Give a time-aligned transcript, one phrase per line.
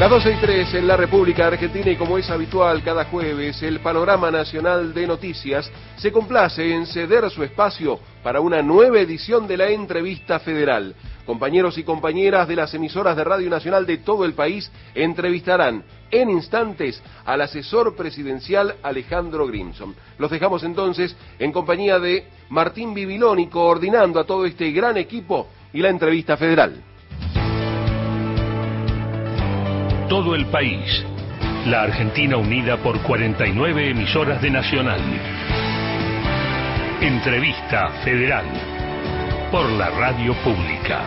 [0.00, 3.80] Las 12 y 3 en la República Argentina y como es habitual cada jueves, el
[3.80, 9.58] Panorama Nacional de Noticias se complace en ceder su espacio para una nueva edición de
[9.58, 10.94] la entrevista federal.
[11.26, 16.30] Compañeros y compañeras de las emisoras de Radio Nacional de todo el país entrevistarán en
[16.30, 19.94] instantes al asesor presidencial Alejandro Grimson.
[20.16, 25.82] Los dejamos entonces en compañía de Martín Bibiloni coordinando a todo este gran equipo y
[25.82, 26.84] la entrevista federal.
[30.10, 31.06] Todo el país.
[31.66, 35.00] La Argentina unida por 49 emisoras de Nacional.
[37.00, 38.44] Entrevista Federal
[39.52, 41.04] por la Radio Pública.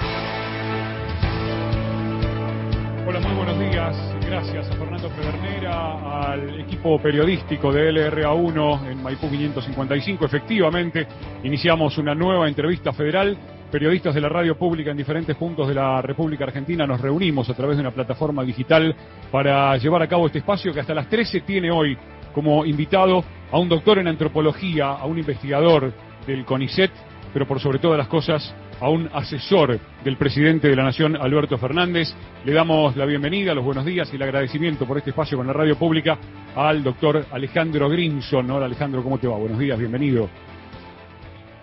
[3.05, 4.15] Hola, muy buenos días.
[4.25, 10.25] Gracias a Fernando Pedernera, al equipo periodístico de LRA1 en Maipú 555.
[10.25, 11.05] Efectivamente,
[11.43, 13.37] iniciamos una nueva entrevista federal
[13.73, 17.55] periodistas de la radio pública en diferentes puntos de la República Argentina nos reunimos a
[17.55, 18.95] través de una plataforma digital
[19.31, 21.97] para llevar a cabo este espacio que hasta las 13 tiene hoy
[22.35, 25.91] como invitado a un doctor en antropología, a un investigador
[26.27, 26.91] del CONICET,
[27.33, 31.57] pero por sobre todas las cosas a un asesor del presidente de la Nación, Alberto
[31.57, 32.13] Fernández.
[32.45, 35.53] Le damos la bienvenida, los buenos días y el agradecimiento por este espacio con la
[35.53, 36.19] radio pública
[36.55, 38.51] al doctor Alejandro Grimson.
[38.51, 39.35] Hola Alejandro, ¿cómo te va?
[39.37, 40.29] Buenos días, bienvenido.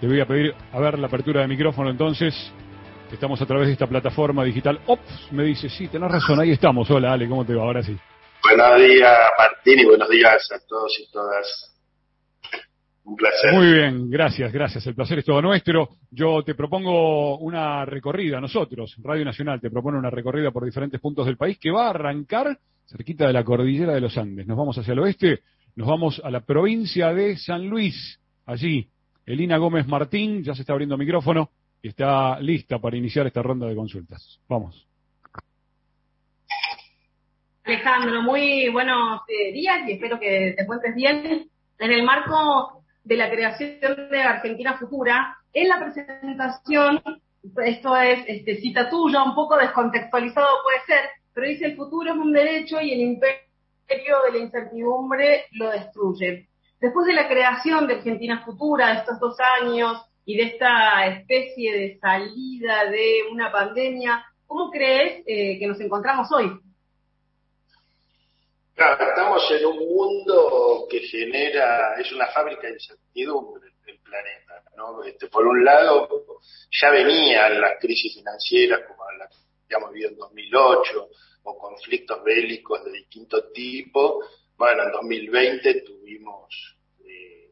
[0.01, 2.34] Te voy a pedir a ver la apertura de micrófono entonces.
[3.12, 4.81] Estamos a través de esta plataforma digital.
[4.87, 6.91] Ops, me dice, sí, tenés razón, ahí estamos.
[6.91, 7.65] Hola, Ale, ¿cómo te va?
[7.65, 7.95] Ahora sí.
[8.43, 11.77] Buenos días, Martín, y buenos días a todos y todas.
[13.05, 13.53] Un placer.
[13.53, 14.87] Muy bien, gracias, gracias.
[14.87, 15.91] El placer es todo nuestro.
[16.11, 21.27] Yo te propongo una recorrida, nosotros, Radio Nacional, te propone una recorrida por diferentes puntos
[21.27, 22.56] del país que va a arrancar
[22.87, 24.47] cerquita de la cordillera de los Andes.
[24.47, 25.41] Nos vamos hacia el oeste,
[25.77, 28.89] nos vamos a la provincia de San Luis, allí
[29.31, 31.50] Elina Gómez Martín ya se está abriendo micrófono
[31.81, 34.41] y está lista para iniciar esta ronda de consultas.
[34.48, 34.89] Vamos.
[37.62, 41.48] Alejandro, muy buenos eh, días y espero que te encuentres bien.
[41.78, 47.00] En el marco de la creación de Argentina Futura, en la presentación,
[47.65, 52.19] esto es este, cita tuya, un poco descontextualizado puede ser, pero dice el futuro es
[52.19, 56.50] un derecho y el imperio de la incertidumbre lo destruye.
[56.81, 61.77] Después de la creación de Argentina Futura, de estos dos años y de esta especie
[61.77, 66.51] de salida de una pandemia, ¿cómo crees eh, que nos encontramos hoy?
[68.75, 75.03] Claro, estamos en un mundo que genera, es una fábrica de incertidumbre el planeta, ¿no?
[75.05, 76.09] Este, por un lado,
[76.81, 79.29] ya venían las crisis financieras como las
[79.69, 81.09] que hemos vivido en 2008
[81.43, 84.25] o conflictos bélicos de distinto tipo,
[84.60, 87.48] bueno, en 2020 tuvimos eh,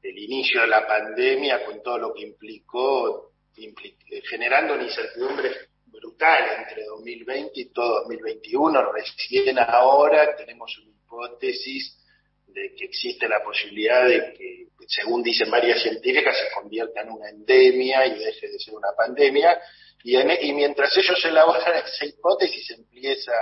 [0.00, 5.50] el inicio de la pandemia con todo lo que implicó, eh, generando una incertidumbre
[5.86, 8.92] brutal entre 2020 y todo 2021.
[8.92, 11.98] Recién ahora tenemos una hipótesis
[12.46, 17.30] de que existe la posibilidad de que, según dicen varias científicas, se convierta en una
[17.30, 19.60] endemia y deje de ser una pandemia.
[20.04, 23.32] Y mientras ellos elaboran esa hipótesis, empieza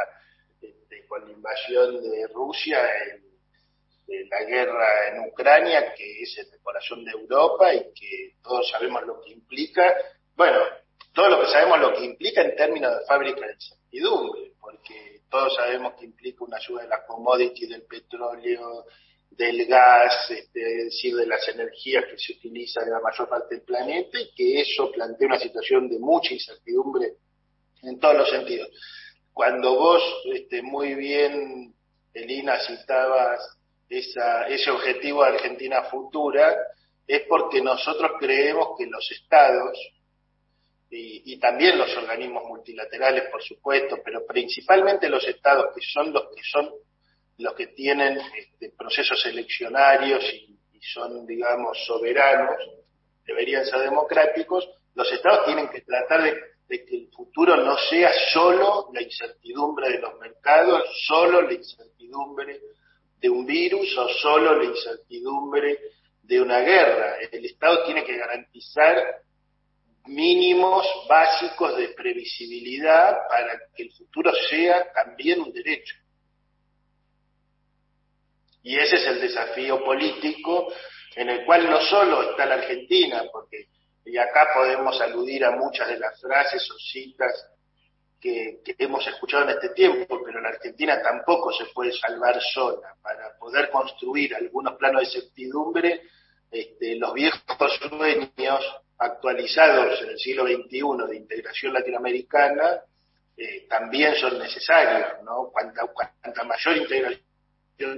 [1.12, 2.80] con la invasión de Rusia,
[4.08, 9.02] en, la guerra en Ucrania, que es el corazón de Europa y que todos sabemos
[9.06, 9.94] lo que implica.
[10.34, 10.58] Bueno,
[11.12, 15.54] todo lo que sabemos lo que implica en términos de fábrica de incertidumbre, porque todos
[15.54, 18.86] sabemos que implica una ayuda de la commodity del petróleo,
[19.30, 23.56] del gas, este, es decir, de las energías que se utilizan en la mayor parte
[23.56, 27.16] del planeta y que eso plantea una situación de mucha incertidumbre
[27.82, 28.70] en todos los sentidos.
[29.32, 30.02] Cuando vos
[30.34, 31.74] este, muy bien,
[32.12, 33.40] Elina, citabas
[33.88, 36.54] esa, ese objetivo de Argentina futura,
[37.06, 39.78] es porque nosotros creemos que los estados,
[40.94, 46.42] y, también los organismos multilaterales, por supuesto, pero principalmente los estados que son los que
[46.44, 46.70] son
[47.38, 52.56] los que tienen este, procesos eleccionarios y, y, son, digamos, soberanos,
[53.24, 58.10] deberían ser democráticos, los estados tienen que tratar de de que el futuro no sea
[58.32, 62.60] solo la incertidumbre de los mercados, solo la incertidumbre
[63.20, 65.78] de un virus o solo la incertidumbre
[66.22, 67.16] de una guerra.
[67.30, 69.22] El Estado tiene que garantizar
[70.06, 75.96] mínimos básicos de previsibilidad para que el futuro sea también un derecho.
[78.62, 80.72] Y ese es el desafío político
[81.16, 83.66] en el cual no solo está la Argentina, porque
[84.04, 87.48] y acá podemos aludir a muchas de las frases o citas
[88.20, 92.94] que, hemos escuchado en este tiempo, pero la Argentina tampoco se puede salvar sola.
[93.02, 96.02] Para poder construir algunos planos de certidumbre,
[96.50, 97.40] este, los viejos
[97.88, 98.64] sueños
[98.98, 102.82] actualizados en el siglo XXI de integración latinoamericana
[103.36, 105.50] eh, también son necesarios, ¿no?
[105.50, 107.24] Cuanta, cuanta mayor integración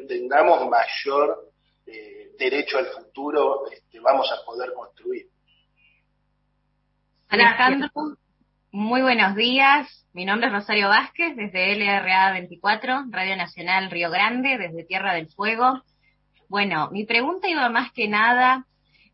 [0.07, 1.51] tengamos, mayor
[1.87, 5.29] eh, derecho al futuro este, vamos a poder construir.
[7.35, 7.91] Alejandro,
[8.71, 10.07] muy buenos días.
[10.13, 15.27] Mi nombre es Rosario Vázquez, desde LRA 24, Radio Nacional Río Grande, desde Tierra del
[15.27, 15.83] Fuego.
[16.49, 18.67] Bueno, mi pregunta iba más que nada,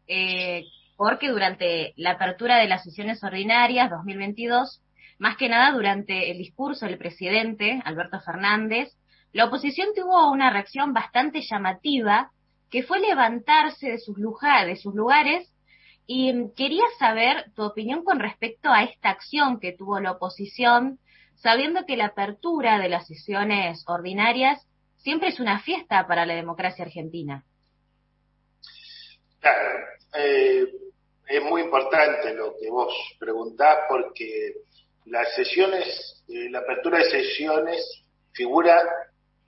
[0.06, 0.64] eh,
[0.98, 4.82] porque durante la apertura de las sesiones ordinarias 2022,
[5.18, 8.94] más que nada durante el discurso del presidente Alberto Fernández,
[9.32, 12.32] la oposición tuvo una reacción bastante llamativa,
[12.70, 15.50] que fue levantarse de sus, de sus lugares
[16.12, 20.98] y quería saber tu opinión con respecto a esta acción que tuvo la oposición,
[21.36, 24.60] sabiendo que la apertura de las sesiones ordinarias
[24.96, 27.44] siempre es una fiesta para la democracia argentina.
[29.38, 29.84] Claro,
[30.14, 30.66] eh,
[31.28, 34.54] es muy importante lo que vos preguntás porque
[35.04, 38.02] las sesiones, eh, la apertura de sesiones
[38.32, 38.82] figura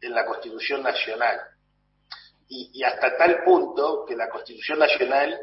[0.01, 1.41] en la Constitución Nacional
[2.47, 5.37] y, y hasta tal punto que la Constitución Nacional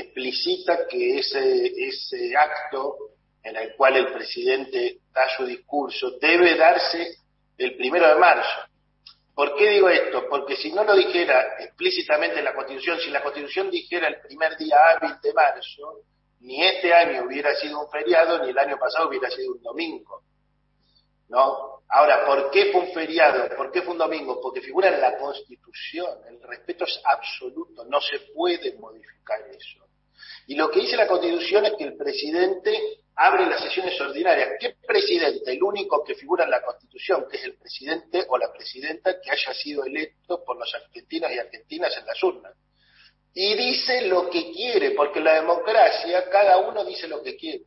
[0.00, 2.96] explicita que ese, ese acto
[3.42, 7.18] en el cual el presidente da su discurso debe darse
[7.56, 8.60] el primero de marzo.
[9.34, 10.26] ¿Por qué digo esto?
[10.28, 14.56] Porque si no lo dijera explícitamente en la Constitución, si la Constitución dijera el primer
[14.56, 16.00] día hábil de marzo,
[16.40, 20.22] ni este año hubiera sido un feriado, ni el año pasado hubiera sido un domingo.
[21.28, 21.82] ¿No?
[21.88, 23.54] Ahora, ¿por qué fue un feriado?
[23.56, 24.40] ¿Por qué fue un domingo?
[24.40, 26.18] Porque figura en la Constitución.
[26.28, 29.85] El respeto es absoluto, no se puede modificar eso.
[30.46, 34.50] Y lo que dice la Constitución es que el presidente abre las sesiones ordinarias.
[34.60, 35.52] ¿Qué presidente?
[35.52, 39.30] El único que figura en la Constitución, que es el presidente o la presidenta que
[39.30, 42.54] haya sido electo por los argentinos y argentinas en las urnas.
[43.34, 47.64] Y dice lo que quiere, porque en la democracia cada uno dice lo que quiere.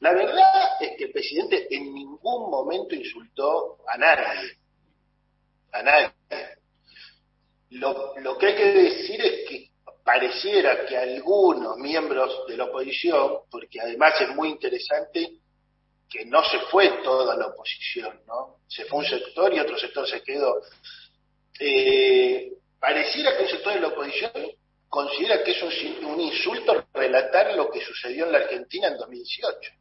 [0.00, 4.50] La verdad es que el presidente en ningún momento insultó a nadie.
[5.72, 6.10] A nadie.
[7.70, 9.70] Lo, lo que hay que decir es que
[10.04, 15.38] pareciera que algunos miembros de la oposición, porque además es muy interesante
[16.08, 18.58] que no se fue toda la oposición, ¿no?
[18.68, 20.60] Se fue un sector y otro sector se quedó.
[21.58, 24.32] Eh, pareciera que un sector de la oposición
[24.88, 29.72] considera que es un, insulto relatar lo que sucedió en la Argentina en 2018.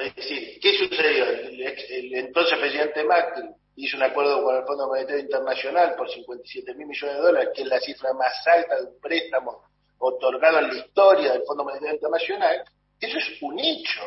[0.00, 1.24] Es decir, ¿qué sucedió?
[1.26, 6.88] El entonces presidente Macri hizo un acuerdo con el Fondo Monetario Internacional por 57 mil
[6.88, 9.62] millones de dólares, que es la cifra más alta de un préstamo
[9.98, 12.64] otorgado en la historia del Fondo Monetario Internacional,
[13.00, 14.00] eso es un hecho.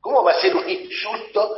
[0.00, 1.56] ¿Cómo va a ser un insulto?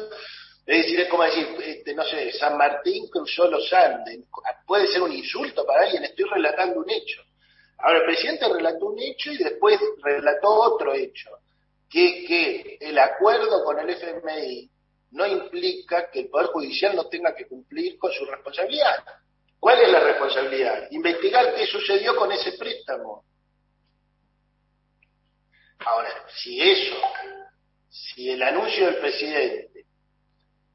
[0.64, 4.20] Es decir, es como decir, este, no sé, San Martín cruzó los Andes.
[4.64, 7.22] Puede ser un insulto para alguien, estoy relatando un hecho.
[7.78, 11.30] Ahora, el presidente relató un hecho y después relató otro hecho,
[11.90, 14.70] que que el acuerdo con el FMI
[15.12, 19.04] no implica que el Poder Judicial no tenga que cumplir con su responsabilidad.
[19.58, 20.88] ¿Cuál es la responsabilidad?
[20.90, 23.24] Investigar qué sucedió con ese préstamo.
[25.78, 26.96] Ahora, si eso,
[27.88, 29.86] si el anuncio del presidente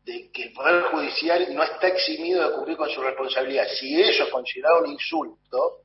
[0.04, 4.24] de que el Poder Judicial no está eximido de cumplir con su responsabilidad, si eso
[4.24, 5.82] es considerado un insulto,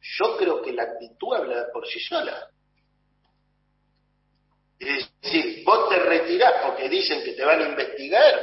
[0.00, 2.48] yo creo que la actitud habla por sí sola.
[4.80, 8.34] Es decir, vos te retirás porque dicen que te van a investigar,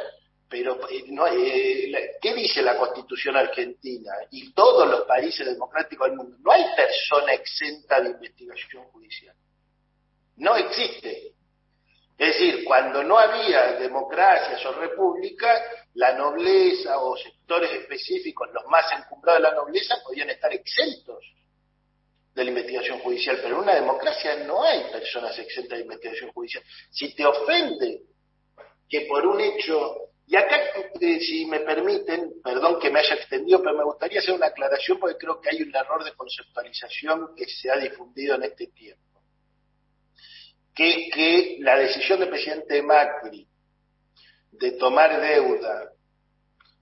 [0.47, 6.17] pero eh, no, eh, ¿qué dice la Constitución argentina y todos los países democráticos del
[6.17, 6.37] mundo?
[6.39, 9.35] No hay persona exenta de investigación judicial.
[10.35, 11.33] No existe.
[12.15, 15.59] Es decir, cuando no había democracias o repúblicas,
[15.95, 21.23] la nobleza o sectores específicos, los más encumbrados de la nobleza, podían estar exentos
[22.37, 26.63] de la investigación judicial, pero en una democracia no hay personas exentas de investigación judicial.
[26.91, 28.03] Si te ofende
[28.87, 30.55] que por un hecho, y acá,
[31.01, 34.99] eh, si me permiten, perdón que me haya extendido, pero me gustaría hacer una aclaración
[34.99, 39.19] porque creo que hay un error de conceptualización que se ha difundido en este tiempo.
[40.75, 43.47] Que, que la decisión del presidente Macri
[44.51, 45.91] de tomar deuda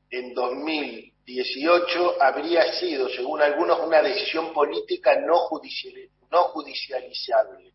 [0.09, 7.74] en 2000 18 habría sido, según algunos, una decisión política no, judicial, no judicializable.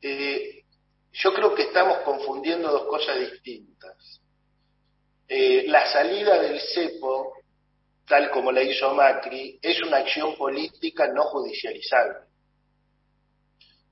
[0.00, 0.64] Eh,
[1.12, 4.20] yo creo que estamos confundiendo dos cosas distintas.
[5.26, 7.34] Eh, la salida del cepo,
[8.06, 12.28] tal como la hizo Macri, es una acción política no judicializable.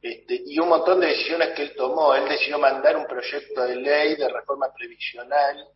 [0.00, 2.14] Este, y un montón de decisiones que él tomó.
[2.14, 5.75] Él decidió mandar un proyecto de ley de reforma previsional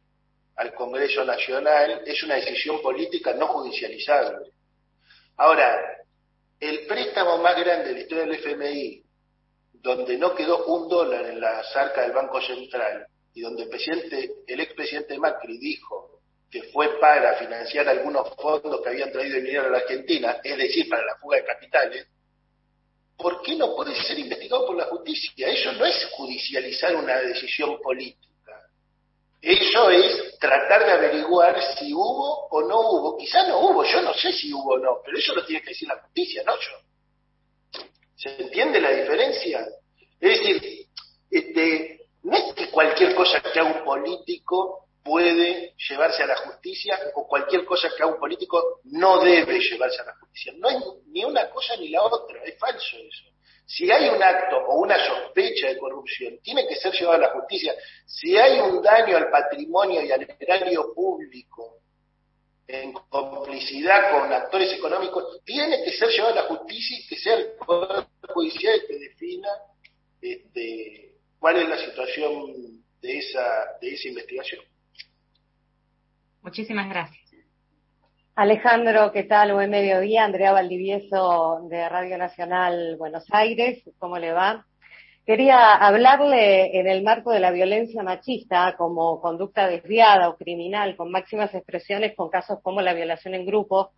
[0.60, 4.50] al Congreso Nacional es una decisión política no judicializable.
[5.38, 5.80] Ahora,
[6.60, 9.02] el préstamo más grande de la historia del FMI
[9.72, 14.32] donde no quedó un dólar en la arcas del Banco Central y donde el presidente,
[14.46, 19.70] el expresidente Macri dijo que fue para financiar algunos fondos que habían traído dinero a
[19.70, 22.06] la Argentina, es decir, para la fuga de capitales,
[23.16, 25.48] ¿por qué no puede ser investigado por la justicia?
[25.48, 28.29] Eso no es judicializar una decisión política.
[29.42, 33.16] Eso es tratar de averiguar si hubo o no hubo.
[33.16, 35.70] Quizá no hubo, yo no sé si hubo o no, pero eso lo tiene que
[35.70, 37.84] decir la justicia, no yo.
[38.16, 39.66] ¿Se entiende la diferencia?
[40.20, 40.86] Es decir,
[41.30, 47.00] este, no es que cualquier cosa que haga un político puede llevarse a la justicia
[47.14, 50.52] o cualquier cosa que haga un político no debe llevarse a la justicia.
[50.58, 53.24] No es ni una cosa ni la otra, es falso eso.
[53.70, 57.30] Si hay un acto o una sospecha de corrupción, tiene que ser llevado a la
[57.30, 57.72] justicia.
[58.04, 61.76] Si hay un daño al patrimonio y al erario público
[62.66, 67.34] en complicidad con actores económicos, tiene que ser llevado a la justicia y que sea
[67.34, 69.48] el Poder Judicial el que defina
[70.20, 74.64] este, cuál es la situación de esa, de esa investigación.
[76.42, 77.19] Muchísimas gracias.
[78.40, 79.52] Alejandro, ¿qué tal?
[79.52, 80.24] Buen mediodía.
[80.24, 83.82] Andrea Valdivieso de Radio Nacional Buenos Aires.
[83.98, 84.64] ¿Cómo le va?
[85.26, 91.10] Quería hablarle en el marco de la violencia machista como conducta desviada o criminal, con
[91.10, 93.90] máximas expresiones, con casos como la violación en grupo,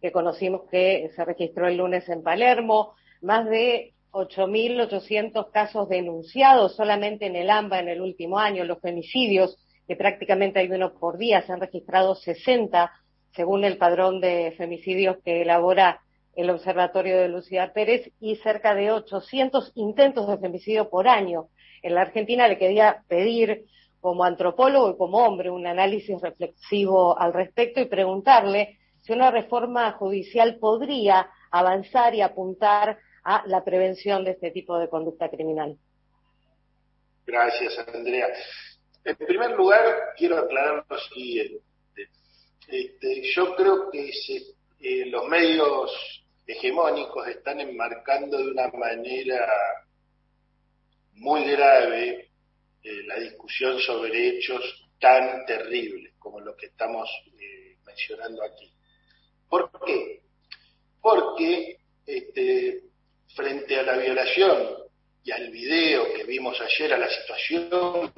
[0.00, 7.26] que conocimos que se registró el lunes en Palermo, más de 8.800 casos denunciados solamente
[7.26, 11.42] en el AMBA en el último año, los femicidios, que prácticamente hay uno por día,
[11.42, 12.90] se han registrado 60
[13.34, 16.00] según el padrón de femicidios que elabora
[16.36, 21.48] el Observatorio de Lucía Pérez, y cerca de 800 intentos de femicidio por año.
[21.82, 23.66] En la Argentina le quería pedir,
[24.00, 29.92] como antropólogo y como hombre, un análisis reflexivo al respecto y preguntarle si una reforma
[29.92, 35.76] judicial podría avanzar y apuntar a la prevención de este tipo de conducta criminal.
[37.26, 38.28] Gracias, Andrea.
[39.04, 39.84] En primer lugar,
[40.16, 41.60] quiero aclarar lo siguiente.
[42.70, 44.12] Este, yo creo que
[44.80, 45.90] eh, los medios
[46.46, 49.44] hegemónicos están enmarcando de una manera
[51.14, 52.30] muy grave
[52.82, 57.10] eh, la discusión sobre hechos tan terribles como lo que estamos
[57.40, 58.72] eh, mencionando aquí.
[59.48, 60.22] ¿Por qué?
[61.00, 62.84] Porque este,
[63.34, 64.76] frente a la violación
[65.24, 68.12] y al video que vimos ayer, a la situación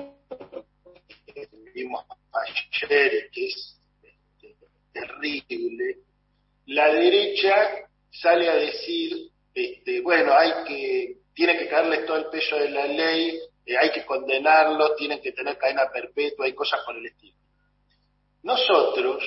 [1.27, 3.82] que vimos ayer, que es
[4.93, 5.99] terrible,
[6.67, 12.57] la derecha sale a decir, este, bueno, hay que, tiene que caerle todo el peso
[12.57, 16.97] de la ley, eh, hay que condenarlos, tienen que tener cadena perpetua y cosas por
[16.97, 17.37] el estilo.
[18.43, 19.23] Nosotros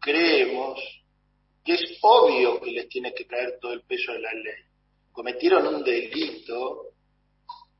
[0.00, 0.80] creemos
[1.64, 4.64] que es obvio que les tiene que caer todo el peso de la ley.
[5.12, 6.90] Cometieron un delito,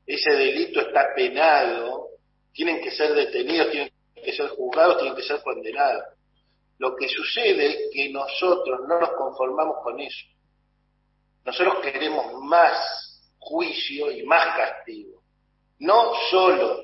[0.06, 2.08] ese delito está penado,
[2.52, 6.04] tienen que ser detenidos, tienen que ser juzgados, tienen que ser condenados.
[6.78, 10.26] Lo que sucede es que nosotros no nos conformamos con eso.
[11.44, 15.22] Nosotros queremos más juicio y más castigo.
[15.78, 16.82] No solo,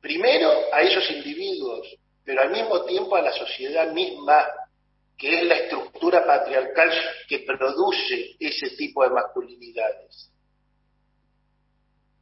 [0.00, 4.46] primero a esos individuos, pero al mismo tiempo a la sociedad misma,
[5.18, 6.90] que es la estructura patriarcal
[7.28, 10.30] que produce ese tipo de masculinidades.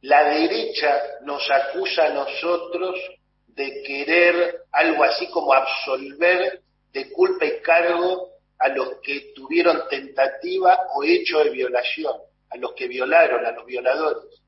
[0.01, 2.99] La derecha nos acusa a nosotros
[3.47, 6.61] de querer algo así como absolver
[6.93, 8.29] de culpa y cargo
[8.59, 12.15] a los que tuvieron tentativa o hecho de violación,
[12.49, 14.41] a los que violaron, a los violadores.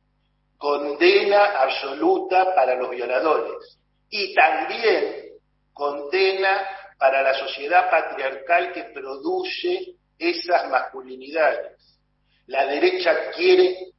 [0.58, 3.78] Condena absoluta para los violadores.
[4.10, 5.34] Y también
[5.74, 12.00] condena para la sociedad patriarcal que produce esas masculinidades.
[12.48, 13.94] La derecha quiere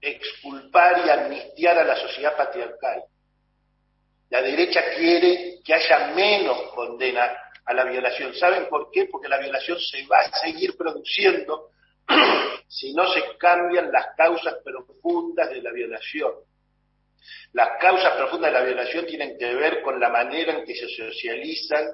[0.00, 3.04] exculpar y amnistiar a la sociedad patriarcal.
[4.30, 7.32] La derecha quiere que haya menos condena
[7.66, 8.34] a la violación.
[8.34, 9.06] ¿Saben por qué?
[9.06, 11.70] Porque la violación se va a seguir produciendo
[12.68, 16.32] si no se cambian las causas profundas de la violación.
[17.52, 20.88] Las causas profundas de la violación tienen que ver con la manera en que se
[20.88, 21.84] socializan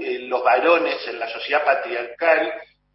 [0.00, 2.52] eh, los varones en la sociedad patriarcal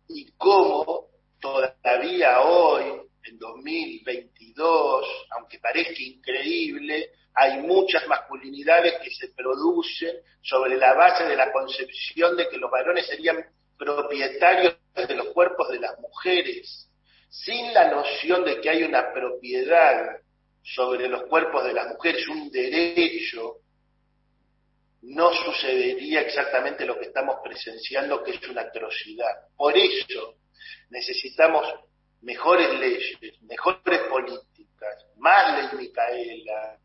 [0.08, 1.08] y cómo
[1.40, 2.84] todavía hoy,
[3.24, 7.12] en 2022, aunque parezca increíble,
[7.42, 12.70] hay muchas masculinidades que se producen sobre la base de la concepción de que los
[12.70, 13.38] varones serían
[13.78, 16.90] propietarios de los cuerpos de las mujeres,
[17.30, 20.18] sin la noción de que hay una propiedad
[20.62, 23.60] sobre los cuerpos de las mujeres, un derecho,
[25.04, 29.48] no sucedería exactamente lo que estamos presenciando, que es una atrocidad.
[29.56, 30.36] Por eso
[30.90, 31.66] necesitamos
[32.22, 36.78] mejores leyes, mejores políticas más ley Micaela,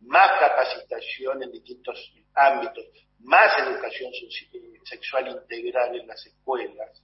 [0.00, 2.84] más capacitación en distintos ámbitos,
[3.20, 4.12] más educación
[4.84, 7.02] sexual integral en las escuelas.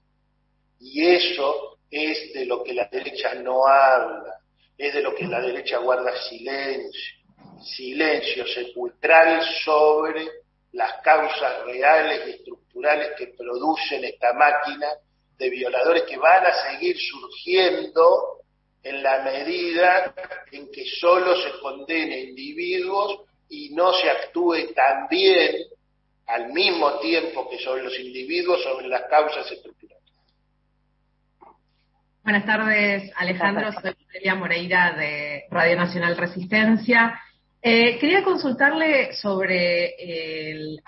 [0.78, 4.40] Y eso es de lo que la derecha no habla,
[4.76, 7.14] es de lo que la derecha guarda silencio,
[7.62, 10.28] silencio sepulcral sobre
[10.72, 14.88] las causas reales y estructurales que producen esta máquina
[15.38, 18.40] de violadores que van a seguir surgiendo
[18.88, 20.14] en la medida
[20.52, 25.56] en que solo se condene individuos y no se actúe también
[26.26, 30.04] al mismo tiempo que sobre los individuos sobre las causas estructurales.
[32.22, 33.72] Buenas tardes, Alejandro.
[33.72, 37.20] Soy Celia Moreira de Radio Nacional Resistencia.
[37.62, 39.94] Eh, quería consultarle sobre
[40.50, 40.80] el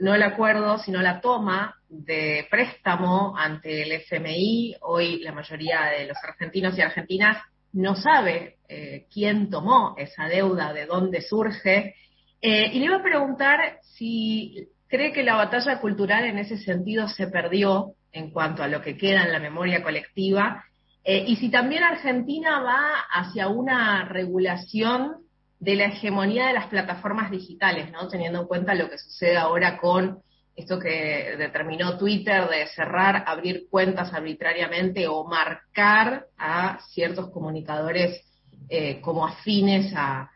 [0.00, 4.76] no el acuerdo, sino la toma de préstamo ante el FMI.
[4.82, 7.38] Hoy la mayoría de los argentinos y argentinas
[7.72, 11.94] no sabe eh, quién tomó esa deuda, de dónde surge.
[12.40, 17.08] Eh, y le iba a preguntar si cree que la batalla cultural en ese sentido
[17.08, 20.64] se perdió en cuanto a lo que queda en la memoria colectiva,
[21.04, 25.16] eh, y si también Argentina va hacia una regulación
[25.58, 28.08] de la hegemonía de las plataformas digitales, ¿no?
[28.08, 30.22] Teniendo en cuenta lo que sucede ahora con
[30.58, 38.24] esto que determinó Twitter de cerrar, abrir cuentas arbitrariamente o marcar a ciertos comunicadores
[38.68, 40.30] eh, como afines a,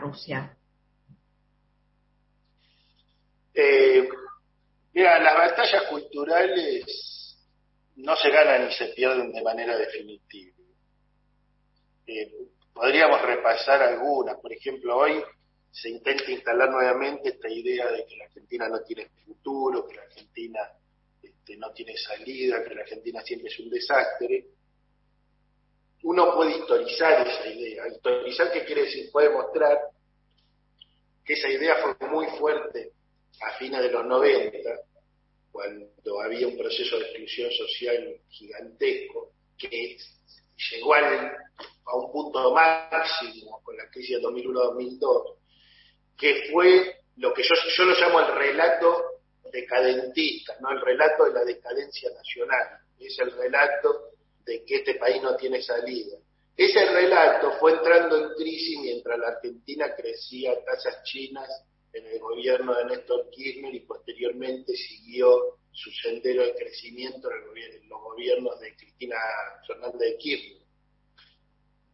[0.00, 0.54] Rusia.
[3.54, 4.06] Eh,
[4.92, 6.84] mira, las batallas culturales
[7.96, 10.52] no se ganan ni se pierden de manera definitiva.
[12.06, 12.30] Eh,
[12.76, 14.38] Podríamos repasar algunas.
[14.38, 15.24] Por ejemplo, hoy
[15.76, 20.02] se intenta instalar nuevamente esta idea de que la Argentina no tiene futuro, que la
[20.04, 20.60] Argentina
[21.22, 24.46] este, no tiene salida, que la Argentina siempre es un desastre.
[26.04, 27.88] Uno puede historizar esa idea.
[27.88, 29.10] Historizar, ¿qué quiere decir?
[29.12, 29.78] Puede mostrar
[31.22, 32.92] que esa idea fue muy fuerte
[33.42, 34.58] a fines de los 90,
[35.52, 39.98] cuando había un proceso de exclusión social gigantesco, que
[40.70, 45.36] llegó a un punto máximo con la crisis de 2001-2002,
[46.16, 49.04] que fue lo que yo, yo lo llamo el relato
[49.52, 54.10] decadentista, no el relato de la decadencia nacional, es el relato
[54.44, 56.16] de que este país no tiene salida.
[56.56, 61.48] Ese relato fue entrando en crisis mientras la Argentina crecía a tasas chinas
[61.92, 68.00] en el gobierno de Néstor Kirchner y posteriormente siguió su sendero de crecimiento en, los
[68.00, 69.16] gobiernos de Cristina
[69.66, 70.62] Fernández de Kirchner.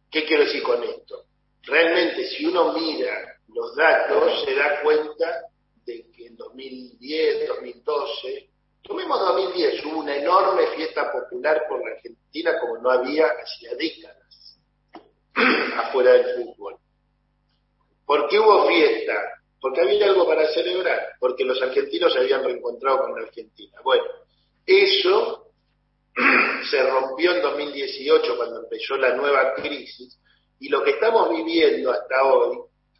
[0.09, 1.25] ¿Qué quiero decir con esto?
[1.63, 5.45] Realmente si uno mira los datos se da cuenta
[5.85, 8.49] de que en 2010, 2012,
[8.81, 14.59] tomemos 2010, hubo una enorme fiesta popular por la Argentina como no había hacía décadas
[15.77, 16.75] afuera del fútbol.
[18.05, 19.13] ¿Por qué hubo fiesta?
[19.61, 23.79] Porque había algo para celebrar, porque los argentinos se habían reencontrado con la Argentina.
[23.83, 24.03] Bueno,
[24.65, 25.51] eso
[26.69, 30.19] se rompió en 2018 cuando empezó la nueva crisis
[30.63, 32.57] y lo que estamos viviendo hasta hoy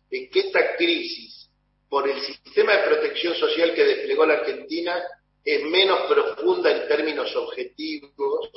[0.09, 1.49] es que esta crisis,
[1.87, 5.01] por el sistema de protección social que desplegó la Argentina,
[5.45, 8.49] es menos profunda en términos objetivos,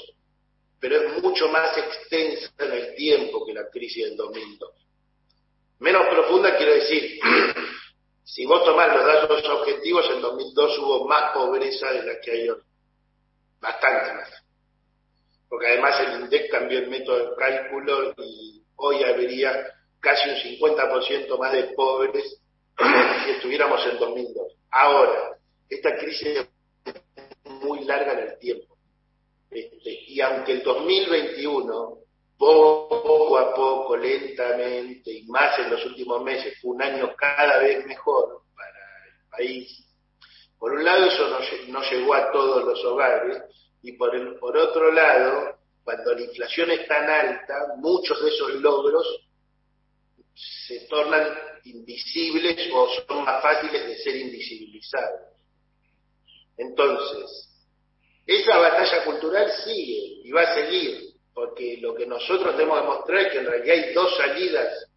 [0.81, 4.71] pero es mucho más extensa en el tiempo que la crisis del 2002.
[5.79, 7.21] Menos profunda quiero decir,
[8.25, 12.49] si vos tomás los datos objetivos, en 2002 hubo más pobreza de la que hay
[12.49, 12.61] hoy.
[13.61, 14.47] Bastante más
[15.49, 19.67] porque además el INDEC cambió el método de cálculo y hoy habría
[20.01, 22.41] casi un 50% más de pobres
[23.25, 24.53] si estuviéramos en 2002.
[24.71, 26.47] Ahora, esta crisis
[26.85, 26.95] es
[27.45, 28.77] muy larga en el tiempo.
[29.51, 31.99] Este, y aunque el 2021,
[32.37, 37.85] poco a poco, lentamente, y más en los últimos meses, fue un año cada vez
[37.87, 39.87] mejor para el país,
[40.59, 43.43] por un lado eso no, no llegó a todos los hogares,
[43.83, 45.56] y por, el, por otro lado,
[45.87, 49.07] cuando la inflación es tan alta, muchos de esos logros
[50.67, 51.29] se tornan
[51.63, 55.21] invisibles o son más fáciles de ser invisibilizados.
[56.57, 57.49] Entonces,
[58.27, 63.33] esa batalla cultural sigue y va a seguir, porque lo que nosotros debemos demostrar es
[63.33, 64.91] que en realidad hay dos salidas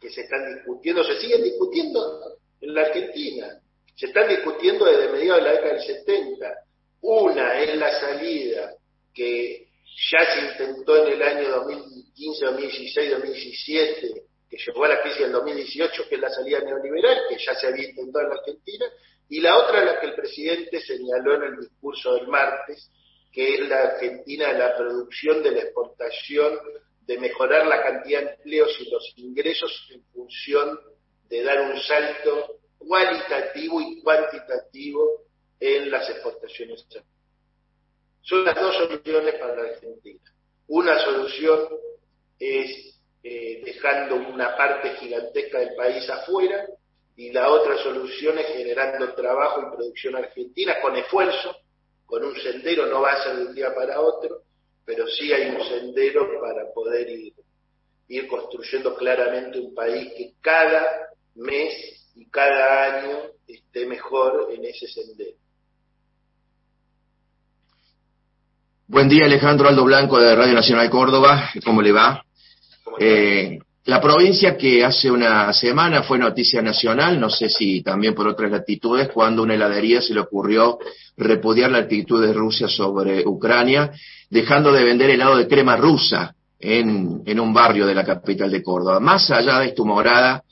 [0.00, 3.60] que se están discutiendo, se siguen discutiendo en la Argentina,
[3.94, 6.54] se están discutiendo desde mediados de la década del 70
[7.02, 8.74] una es la salida
[9.14, 9.71] que
[10.10, 15.32] ya se intentó en el año 2015, 2016, 2017, que llegó a la crisis del
[15.32, 18.86] 2018, que es la salida neoliberal, que ya se había intentado en la Argentina,
[19.28, 22.90] y la otra, la que el presidente señaló en el discurso del martes,
[23.32, 26.58] que es la Argentina de la producción, de la exportación,
[27.06, 30.78] de mejorar la cantidad de empleos y los ingresos en función
[31.28, 35.24] de dar un salto cualitativo y cuantitativo
[35.58, 36.84] en las exportaciones.
[38.22, 40.20] Son las dos soluciones para la Argentina.
[40.68, 41.68] Una solución
[42.38, 46.66] es eh, dejando una parte gigantesca del país afuera
[47.16, 51.56] y la otra solución es generando trabajo y producción argentina con esfuerzo,
[52.06, 54.42] con un sendero, no va a ser de un día para otro,
[54.84, 57.34] pero sí hay un sendero para poder ir,
[58.08, 64.86] ir construyendo claramente un país que cada mes y cada año esté mejor en ese
[64.88, 65.36] sendero.
[68.92, 71.48] Buen día, Alejandro Aldo Blanco de Radio Nacional Córdoba.
[71.64, 72.22] ¿Cómo le va?
[73.00, 78.28] Eh, la provincia que hace una semana fue noticia nacional, no sé si también por
[78.28, 80.78] otras latitudes, cuando una heladería se le ocurrió
[81.16, 83.92] repudiar la actitud de Rusia sobre Ucrania,
[84.28, 89.00] dejando de vender helado de crema rusa en, un barrio de la capital de Córdoba.
[89.00, 90.42] Más allá de esta humorada,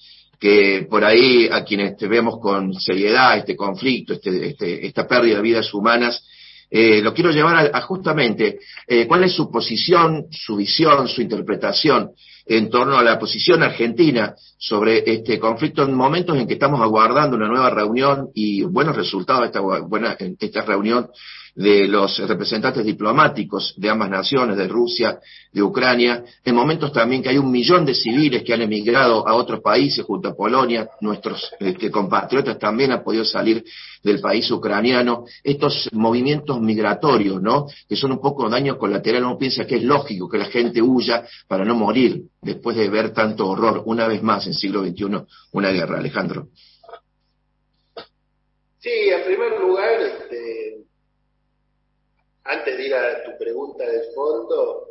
[0.41, 5.43] que por ahí a quienes vemos con seriedad este conflicto, este, este, esta pérdida de
[5.43, 6.25] vidas humanas,
[6.71, 12.13] eh, lo quiero llevar a, justamente eh, cuál es su posición, su visión, su interpretación
[12.51, 17.37] en torno a la posición argentina sobre este conflicto en momentos en que estamos aguardando
[17.37, 21.09] una nueva reunión y buenos resultados de esta, buena, esta reunión
[21.55, 25.19] de los representantes diplomáticos de ambas naciones, de Rusia,
[25.53, 29.35] de Ucrania, en momentos también que hay un millón de civiles que han emigrado a
[29.35, 33.65] otros países junto a Polonia, nuestros este, compatriotas también han podido salir
[34.03, 37.67] del país ucraniano, estos movimientos migratorios, ¿no?
[37.89, 41.25] Que son un poco daño colateral, uno piensa que es lógico que la gente huya
[41.47, 45.71] para no morir después de ver tanto horror, una vez más en siglo XXI, una
[45.71, 46.49] guerra, Alejandro.
[48.79, 50.85] Sí, en primer lugar, este,
[52.45, 54.87] antes de ir a tu pregunta de fondo,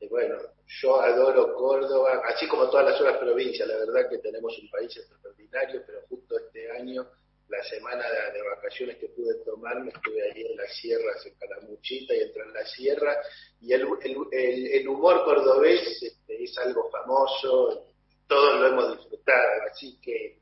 [0.00, 0.36] eh, bueno,
[0.80, 4.96] yo adoro Córdoba, así como todas las otras provincias, la verdad que tenemos un país
[4.96, 7.06] extraordinario, pero justo este año,
[7.52, 12.20] la semana de, vacaciones que pude tomarme, estuve ahí en las sierras, en Calamuchita y
[12.20, 13.16] entré en la sierra,
[13.60, 13.86] y el,
[14.32, 17.88] el, humor cordobés este, es algo famoso,
[18.26, 20.38] todos lo hemos disfrutado, así que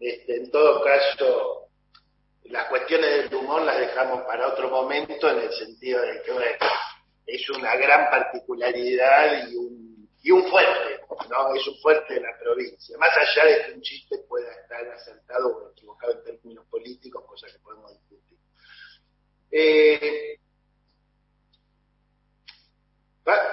[0.00, 1.68] este, en todo caso
[2.44, 6.32] las cuestiones del humor las dejamos para otro momento en el sentido de que
[7.26, 10.97] es una gran particularidad y un, y un fuerte,
[11.28, 11.54] ¿no?
[11.54, 12.96] Es un fuerte de la provincia.
[12.98, 17.46] Más allá de que un chiste pueda estar acertado o equivocado en términos políticos, cosa
[17.46, 18.38] que podemos discutir.
[19.50, 20.38] Eh,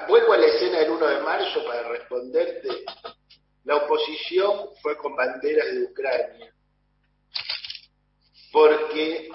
[0.07, 2.69] vuelvo a la escena del 1 de marzo para responderte.
[3.63, 6.55] La oposición fue con banderas de Ucrania
[8.55, 9.29] porque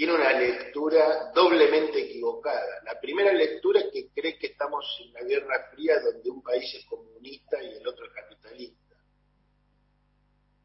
[0.00, 2.80] tiene una lectura doblemente equivocada.
[2.86, 6.74] La primera lectura es que cree que estamos en la Guerra Fría donde un país
[6.74, 8.96] es comunista y el otro es capitalista.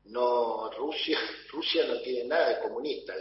[0.05, 1.19] No, Rusia,
[1.51, 3.13] Rusia no tiene nada de comunista.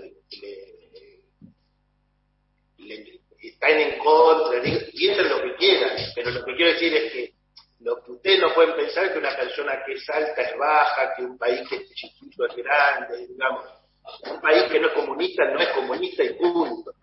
[3.43, 7.35] están en contra, piensen lo que quieran, pero lo que quiero decir es que
[7.81, 11.13] lo que ustedes no pueden pensar es que una persona que es alta es baja,
[11.17, 13.84] que un país que es chiquito es grande, digamos
[14.31, 16.95] un país que no es comunista no es comunista y punto.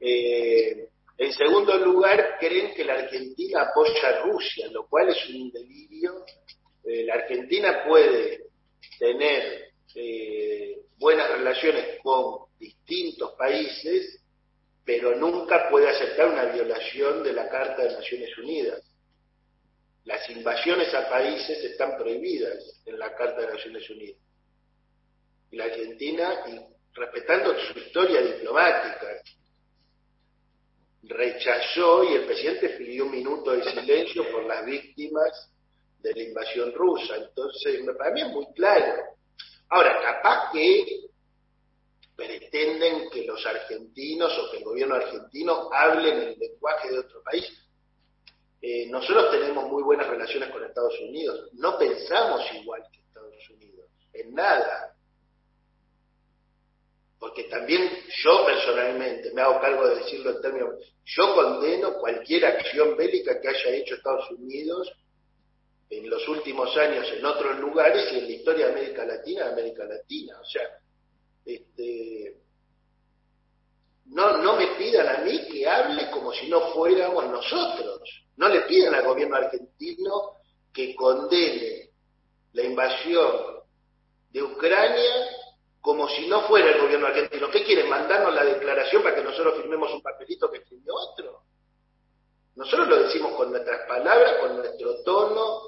[0.00, 5.50] Eh, en segundo lugar, creen que la Argentina apoya a Rusia, lo cual es un
[5.50, 6.24] delirio.
[6.84, 8.44] Eh, la Argentina puede
[8.98, 14.22] tener eh, buenas relaciones con distintos países,
[14.84, 18.82] pero nunca puede aceptar una violación de la Carta de Naciones Unidas.
[20.04, 24.29] Las invasiones a países están prohibidas en la Carta de Naciones Unidas
[25.52, 26.60] la Argentina, y
[26.94, 29.22] respetando su historia diplomática,
[31.02, 35.50] rechazó y el presidente pidió un minuto de silencio por las víctimas
[35.98, 37.16] de la invasión rusa.
[37.16, 39.02] Entonces, para mí es muy claro.
[39.68, 41.10] Ahora, capaz que
[42.16, 47.46] pretenden que los argentinos o que el gobierno argentino hablen el lenguaje de otro país.
[48.60, 51.48] Eh, nosotros tenemos muy buenas relaciones con Estados Unidos.
[51.54, 54.94] No pensamos igual que Estados Unidos, en nada
[57.20, 57.86] porque también
[58.24, 63.48] yo personalmente me hago cargo de decirlo en términos, yo condeno cualquier acción bélica que
[63.48, 64.90] haya hecho Estados Unidos
[65.90, 69.52] en los últimos años en otros lugares y en la historia de América Latina, de
[69.52, 70.40] América Latina.
[70.40, 70.62] O sea,
[71.44, 72.36] este,
[74.06, 78.00] no, no me pidan a mí que hable como si no fuéramos nosotros.
[78.36, 80.36] No le pidan al gobierno argentino
[80.72, 81.90] que condene
[82.54, 83.60] la invasión
[84.30, 85.39] de Ucrania
[85.80, 87.50] como si no fuera el gobierno argentino.
[87.50, 87.88] ¿Qué quieren?
[87.88, 91.42] ¿Mandarnos la declaración para que nosotros firmemos un papelito que escribió otro?
[92.56, 95.62] Nosotros lo decimos con nuestras palabras, con nuestro tono,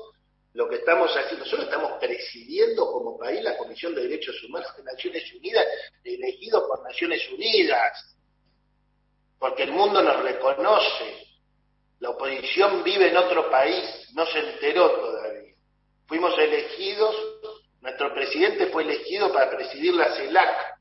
[0.53, 1.44] lo que estamos haciendo.
[1.44, 5.66] Nosotros estamos presidiendo como país la Comisión de Derechos Humanos de Naciones Unidas,
[6.05, 8.16] elegido por Naciones Unidas,
[9.38, 11.27] porque el mundo nos reconoce.
[12.01, 15.55] La oposición vive en otro país, no se enteró todavía.
[16.07, 17.14] Fuimos elegidos,
[17.83, 20.79] nuestro presidente fue elegido para presidir la CELAC,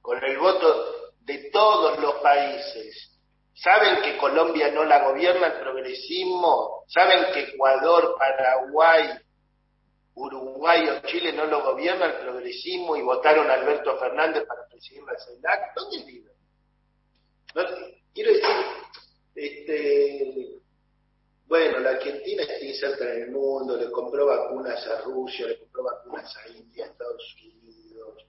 [0.00, 3.18] con el voto de todos los países.
[3.54, 6.84] ¿Saben que Colombia no la gobierna el progresismo?
[6.88, 9.10] ¿Saben que Ecuador, Paraguay,
[10.14, 15.02] Uruguay o Chile no lo gobierna el progresismo y votaron a Alberto Fernández para presidir
[15.02, 15.74] la CELAC?
[15.76, 16.30] ¿Dónde viven?
[18.14, 18.48] quiero decir,
[19.34, 20.60] este,
[21.46, 25.84] bueno, la Argentina está inserta en el mundo, le compró vacunas a Rusia, le compró
[25.84, 28.26] vacunas a India, a Estados Unidos,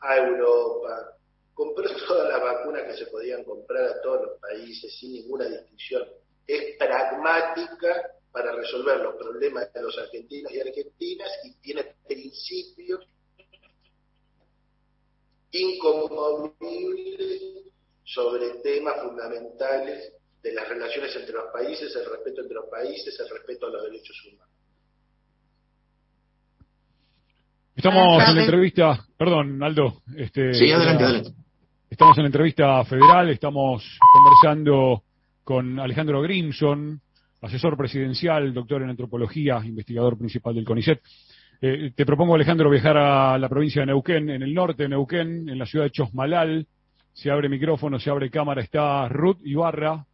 [0.00, 1.16] a Europa,
[1.54, 6.08] compró todas las vacunas que se podían comprar a todos los países sin ninguna distinción.
[6.46, 13.06] Es pragmática para resolver los problemas de los argentinos y argentinas y tiene principios
[15.50, 17.64] inconmovibles
[18.04, 23.28] sobre temas fundamentales de las relaciones entre los países, el respeto entre los países, el
[23.28, 24.47] respeto a los derechos humanos.
[27.78, 30.02] Estamos en la entrevista, perdón, Aldo.
[30.16, 31.30] Este, sí, adelante, adelante.
[31.88, 35.04] Estamos en la entrevista federal, estamos conversando
[35.44, 37.00] con Alejandro Grimson,
[37.40, 41.00] asesor presidencial, doctor en antropología, investigador principal del CONICET.
[41.60, 45.48] Eh, te propongo, Alejandro, viajar a la provincia de Neuquén, en el norte de Neuquén,
[45.48, 46.66] en la ciudad de Chosmalal.
[47.12, 50.04] Se abre micrófono, se abre cámara, está Ruth Ibarra.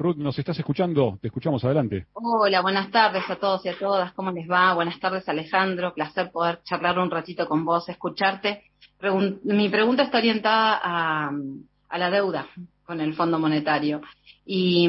[0.00, 1.18] Ruth, ¿nos estás escuchando?
[1.20, 2.06] Te escuchamos adelante.
[2.14, 4.12] Hola, buenas tardes a todos y a todas.
[4.14, 4.74] ¿Cómo les va?
[4.74, 5.94] Buenas tardes, Alejandro.
[5.94, 8.64] Placer poder charlar un ratito con vos, escucharte
[9.44, 12.46] mi pregunta está orientada a, la deuda
[12.84, 14.00] con el Fondo Monetario.
[14.44, 14.88] Y,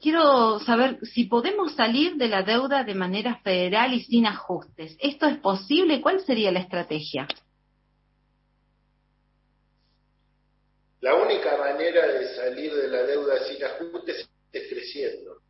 [0.00, 4.96] quiero saber si podemos salir de la deuda de manera federal y sin ajustes.
[5.00, 6.00] ¿Esto es posible?
[6.00, 7.26] ¿Cuál sería la estrategia?
[11.02, 15.42] La única manera de salir de la deuda sin ajustes es creciendo.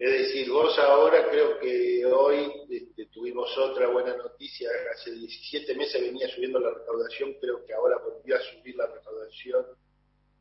[0.00, 6.02] Es decir, vos ahora creo que hoy este, tuvimos otra buena noticia, hace 17 meses
[6.02, 9.64] venía subiendo la recaudación, creo que ahora volvió a subir la recaudación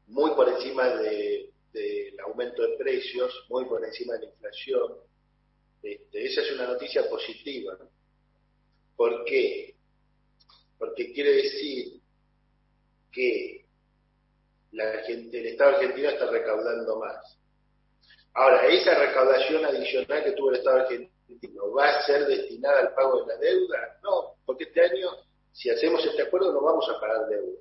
[0.07, 4.93] muy por encima del aumento de precios, muy por encima de la inflación.
[5.83, 7.77] Este, esa es una noticia positiva.
[8.95, 9.75] ¿Por qué?
[10.79, 12.01] Porque quiere decir
[13.11, 13.64] que
[14.75, 17.37] la gente, el Estado argentino está recaudando más
[18.35, 23.21] Ahora, esa recaudación adicional que tuvo el Estado argentino va a ser destinada al pago
[23.21, 23.97] de la deuda?
[24.03, 25.09] No, porque este año,
[25.53, 27.57] si hacemos este acuerdo, no vamos a pagar deuda.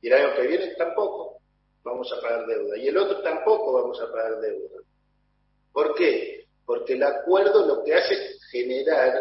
[0.00, 1.40] Y el año que viene tampoco
[1.82, 2.76] vamos a pagar deuda.
[2.78, 4.82] Y el otro tampoco vamos a pagar deuda.
[5.72, 6.46] ¿Por qué?
[6.64, 9.20] Porque el acuerdo lo que hace es generar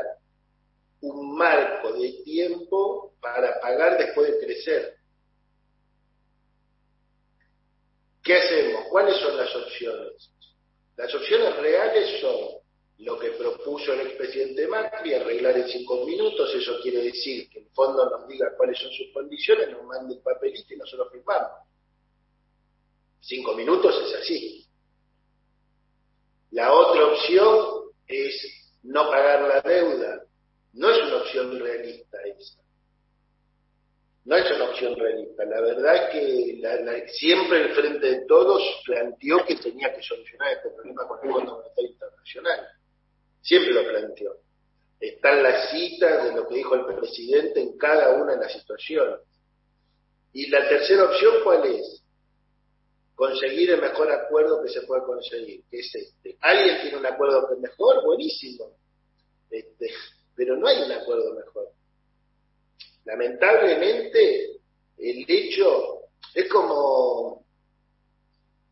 [1.01, 4.96] un marco de tiempo para pagar después de crecer.
[8.27, 8.87] ¿Qué hacemos?
[8.89, 10.29] ¿Cuáles son las opciones?
[10.97, 12.57] Las opciones reales son
[12.97, 17.69] lo que propuso el expresidente Macri, arreglar en cinco minutos, eso quiere decir que el
[17.69, 21.51] fondo nos diga cuáles son sus condiciones, nos mande el papelito y nosotros firmamos.
[23.21, 24.67] Cinco minutos es así.
[26.51, 30.21] La otra opción es no pagar la deuda.
[30.73, 32.66] No es una opción realista esa
[34.27, 35.45] no es una opción realista.
[35.45, 40.69] La verdad es que siempre el Frente de Todos planteó que tenía que solucionar este
[40.71, 42.67] problema con el Fondo Monetario Internacional.
[43.41, 44.35] Siempre lo planteó.
[44.99, 49.21] Están las citas de lo que dijo el presidente en cada una de las situaciones.
[50.33, 52.03] Y la tercera opción, ¿cuál es?
[53.15, 56.35] Conseguir el mejor acuerdo que se pueda conseguir, que es este.
[56.41, 58.03] ¿Alguien tiene un acuerdo mejor?
[58.03, 58.75] Buenísimo.
[59.49, 59.89] Este,
[60.35, 61.76] pero no hay un acuerdo mejor.
[63.07, 64.59] Lamentablemente,
[64.97, 66.01] el hecho
[66.33, 67.45] es como...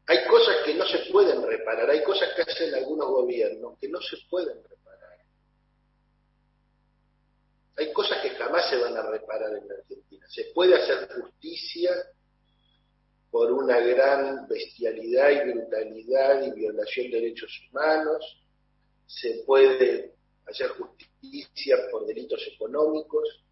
[0.08, 4.00] Hay cosas que no se pueden reparar, hay cosas que hacen algunos gobiernos que no
[4.02, 5.17] se pueden reparar.
[7.78, 10.28] Hay cosas que jamás se van a reparar en la Argentina.
[10.30, 11.91] Se puede hacer justicia
[13.32, 18.43] por una gran bestialidad y brutalidad y violación de derechos humanos,
[19.08, 20.13] se puede
[20.45, 23.44] hacer justicia por delitos económicos,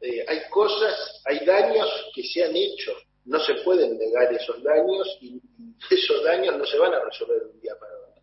[0.00, 2.92] eh, hay cosas, hay daños que se han hecho,
[3.24, 5.40] no se pueden negar esos daños y
[5.90, 8.22] esos daños no se van a resolver un día para otro.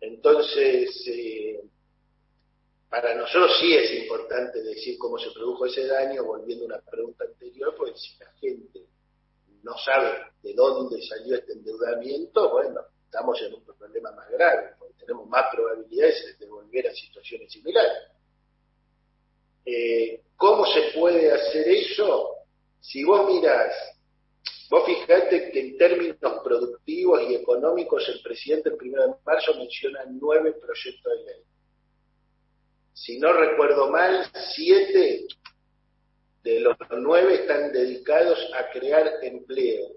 [0.00, 1.60] Entonces, eh,
[2.88, 7.24] para nosotros sí es importante decir cómo se produjo ese daño, volviendo a una pregunta
[7.24, 8.86] anterior, porque si la gente
[9.62, 14.94] no sabe de dónde salió este endeudamiento, bueno, estamos en un problema más grave, porque
[15.00, 17.92] tenemos más probabilidades de volver a situaciones similares.
[19.64, 22.30] Eh, ¿Cómo se puede hacer eso?
[22.80, 23.74] Si vos mirás,
[24.70, 30.04] vos fijate que en términos productivos y económicos el presidente el 1 de marzo menciona
[30.08, 31.42] nueve proyectos de ley.
[32.92, 35.26] Si no recuerdo mal, siete
[36.42, 39.88] de los nueve están dedicados a crear empleo,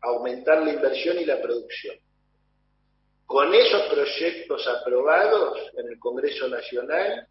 [0.00, 1.96] aumentar la inversión y la producción.
[3.26, 7.26] Con esos proyectos aprobados en el Congreso Nacional,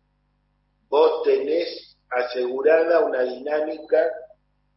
[0.90, 1.85] vos tenés
[2.16, 4.12] asegurada una dinámica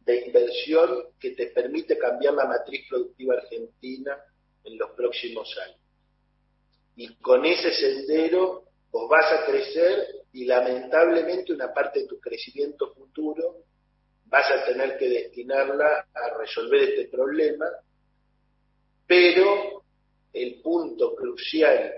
[0.01, 4.17] de inversión que te permite cambiar la matriz productiva argentina
[4.63, 5.79] en los próximos años.
[6.95, 12.93] Y con ese sendero vos vas a crecer y lamentablemente una parte de tu crecimiento
[12.93, 13.63] futuro
[14.25, 17.65] vas a tener que destinarla a resolver este problema,
[19.07, 19.83] pero
[20.33, 21.93] el punto crucial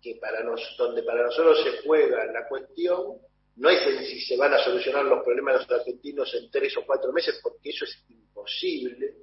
[0.00, 3.18] que para donde para nosotros se juega la cuestión
[3.58, 6.76] no es en si se van a solucionar los problemas de los argentinos en tres
[6.76, 9.14] o cuatro meses, porque eso es imposible.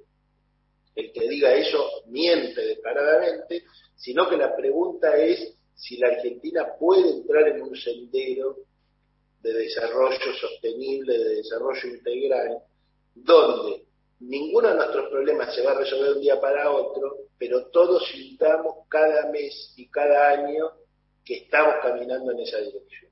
[0.94, 3.64] El que diga eso miente descaradamente,
[3.96, 8.56] sino que la pregunta es si la Argentina puede entrar en un sendero
[9.40, 12.58] de desarrollo sostenible, de desarrollo integral,
[13.14, 13.84] donde
[14.20, 18.06] ninguno de nuestros problemas se va a resolver de un día para otro, pero todos
[18.08, 20.72] sintamos cada mes y cada año
[21.24, 23.05] que estamos caminando en esa dirección.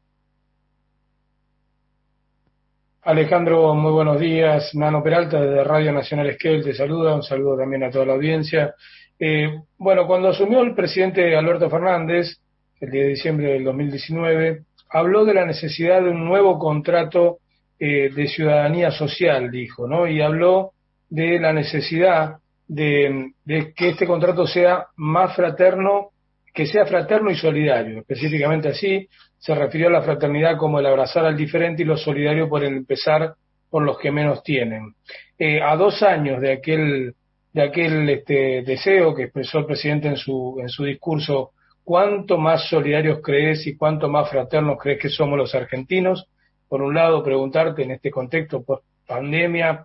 [3.05, 4.75] Alejandro, muy buenos días.
[4.75, 7.15] Nano Peralta desde Radio Nacional Esquel te saluda.
[7.15, 8.75] Un saludo también a toda la audiencia.
[9.19, 12.39] Eh, bueno, cuando asumió el presidente Alberto Fernández,
[12.81, 17.41] el 10 de diciembre del 2019, habló de la necesidad de un nuevo contrato
[17.79, 20.09] eh, de ciudadanía social, dijo, ¿no?
[20.09, 20.73] Y habló
[21.11, 22.37] de la necesidad
[22.67, 23.35] de,
[23.77, 26.09] que este contrato sea más fraterno,
[26.55, 27.99] que sea fraterno y solidario.
[27.99, 29.07] Específicamente así,
[29.45, 33.35] se refirió a la fraternidad como el abrazar al diferente y lo solidario por empezar
[33.69, 34.95] por los que menos tienen.
[35.39, 37.15] Eh, a dos años de aquel,
[37.53, 41.51] de aquel este, deseo que expresó el presidente en su, en su discurso,
[41.85, 46.27] ¿cuánto más solidarios crees y cuánto más fraternos crees que somos los argentinos?
[46.67, 49.85] Por un lado, preguntarte en este contexto post pandemia,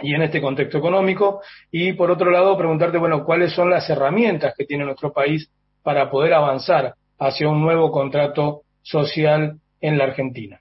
[0.00, 1.42] y en este contexto económico.
[1.70, 5.50] Y por otro lado, preguntarte, bueno, cuáles son las herramientas que tiene nuestro país
[5.82, 10.60] para poder avanzar hacia un nuevo contrato social en la Argentina.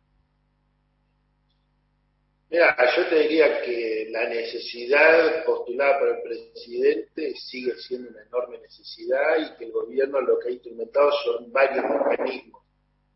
[2.50, 8.60] Mira, yo te diría que la necesidad postulada por el presidente sigue siendo una enorme
[8.60, 12.64] necesidad y que el gobierno lo que ha instrumentado son varios mecanismos.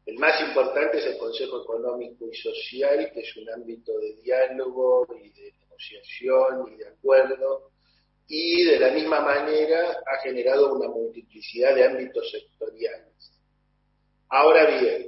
[0.06, 5.08] El más importante es el Consejo Económico y Social, que es un ámbito de diálogo
[5.24, 5.54] y de
[6.70, 7.72] y de acuerdo,
[8.28, 13.31] y de la misma manera ha generado una multiplicidad de ámbitos sectoriales.
[14.34, 15.08] Ahora bien,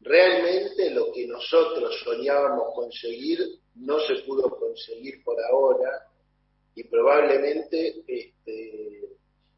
[0.00, 3.40] realmente lo que nosotros soñábamos conseguir
[3.74, 6.06] no se pudo conseguir por ahora
[6.76, 9.08] y probablemente este,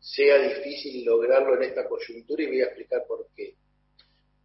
[0.00, 3.55] sea difícil lograrlo en esta coyuntura y voy a explicar por qué.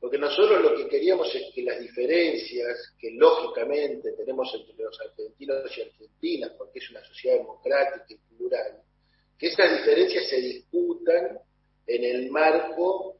[0.01, 5.77] Porque nosotros lo que queríamos es que las diferencias que lógicamente tenemos entre los argentinos
[5.77, 8.82] y argentinas, porque es una sociedad democrática y plural,
[9.38, 11.39] que esas diferencias se disputan
[11.88, 13.18] en el marco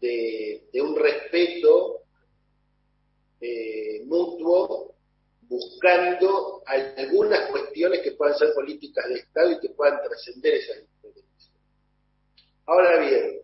[0.00, 2.02] de, un respeto
[3.40, 4.94] eh, mutuo,
[5.42, 11.50] buscando algunas cuestiones que puedan ser políticas de Estado y que puedan trascender esas diferencias.
[12.66, 13.40] Ahora bien,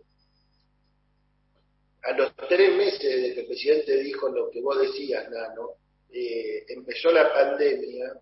[2.03, 5.73] a los tres meses de que el presidente dijo lo que vos decías, Nano,
[6.11, 8.21] eh, empezó la pandemia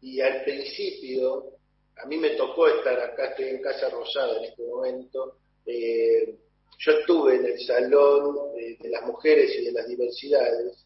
[0.00, 1.52] y al principio,
[1.96, 6.34] a mí me tocó estar acá, estoy en Casa Rosada en este momento, eh,
[6.84, 10.84] yo estuve en el Salón de las Mujeres y de las Diversidades,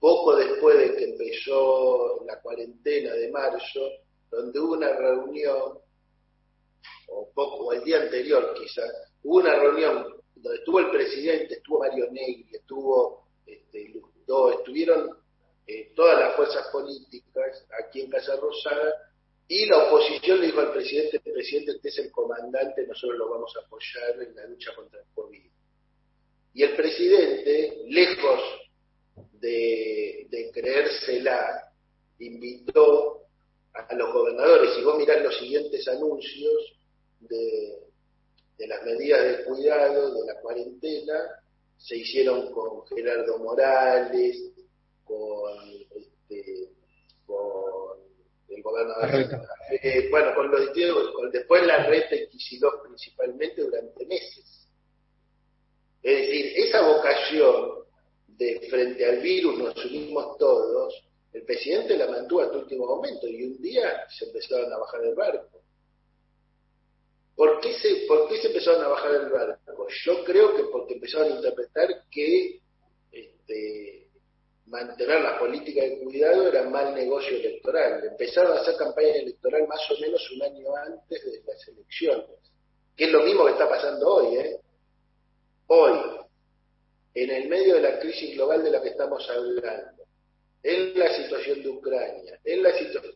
[0.00, 3.80] poco después de que empezó la cuarentena de marzo,
[4.30, 5.78] donde hubo una reunión,
[7.08, 8.90] o poco, o el día anterior quizás,
[9.24, 10.06] hubo una reunión
[10.36, 13.92] donde estuvo el presidente, estuvo Mario Negri, estuvo este,
[14.58, 15.10] estuvieron
[15.66, 18.92] eh, todas las fuerzas políticas aquí en Casa Rosada,
[19.48, 23.30] y la oposición le dijo al presidente, el presidente usted es el comandante, nosotros lo
[23.30, 25.42] vamos a apoyar en la lucha contra el COVID.
[26.54, 28.40] Y el presidente, lejos
[29.34, 31.62] de, creérsela,
[32.18, 33.22] invitó
[33.72, 36.78] a los gobernadores, y vos mirás los siguientes anuncios
[37.20, 37.78] de,
[38.58, 41.14] de las medidas de cuidado, de la cuarentena,
[41.76, 44.50] se hicieron con Gerardo Morales,
[45.04, 45.52] con,
[45.94, 46.65] este,
[48.74, 54.68] el eh, bueno, con los distintos, con, después la red de Kicillof principalmente durante meses.
[56.02, 57.84] Es decir, esa vocación
[58.28, 61.02] de frente al virus nos unimos todos,
[61.32, 65.02] el presidente la mantuvo hasta el último momento y un día se empezaron a bajar
[65.02, 65.62] del barco.
[67.34, 69.86] ¿Por qué, se, ¿Por qué se empezaron a bajar del barco?
[70.04, 72.60] Yo creo que porque empezaron a interpretar que
[73.12, 74.05] este,
[74.66, 78.04] mantener las políticas de cuidado era mal negocio electoral.
[78.04, 82.26] Empezaron a hacer campaña electoral más o menos un año antes de las elecciones,
[82.96, 84.36] que es lo mismo que está pasando hoy.
[84.36, 84.60] ¿eh?
[85.68, 85.98] Hoy,
[87.14, 90.04] en el medio de la crisis global de la que estamos hablando,
[90.62, 93.14] en la situación de Ucrania, en la situación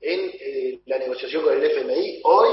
[0.00, 2.50] en eh, la negociación con el FMI, hoy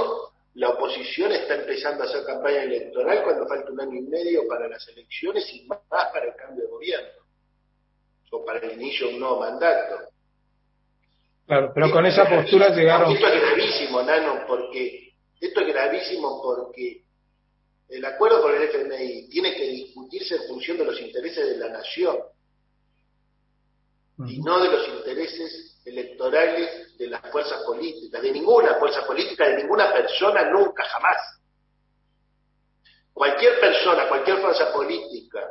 [0.55, 4.67] la oposición está empezando a hacer campaña electoral cuando falta un año y medio para
[4.67, 7.24] las elecciones y más para el cambio de gobierno
[8.43, 10.09] para el inicio de un nuevo mandato.
[11.45, 13.11] Claro, pero con esa postura llegaron.
[13.11, 17.03] Esto es gravísimo, Nano, porque esto es gravísimo porque
[17.89, 21.69] el acuerdo con el FMI tiene que discutirse en función de los intereses de la
[21.69, 22.17] nación
[24.25, 29.57] y no de los intereses electorales de las fuerzas políticas, de ninguna fuerza política, de
[29.57, 31.17] ninguna persona, nunca, jamás.
[33.13, 35.41] Cualquier persona, cualquier fuerza política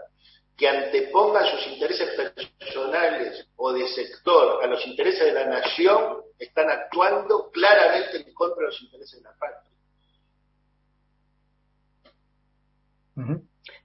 [0.56, 2.10] que anteponga sus intereses
[2.58, 8.60] personales o de sector a los intereses de la nación, están actuando claramente en contra
[8.60, 9.70] de los intereses de la patria.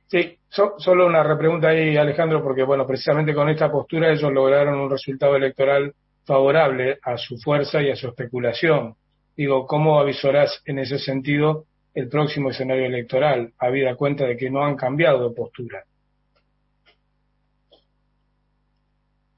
[0.07, 4.89] Sí, solo una repregunta ahí, Alejandro, porque bueno, precisamente con esta postura ellos lograron un
[4.89, 5.93] resultado electoral
[6.25, 8.95] favorable a su fuerza y a su especulación.
[9.35, 14.63] Digo, ¿cómo avisorás en ese sentido el próximo escenario electoral, habida cuenta de que no
[14.63, 15.83] han cambiado de postura?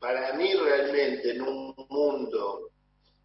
[0.01, 2.71] Para mí realmente en un mundo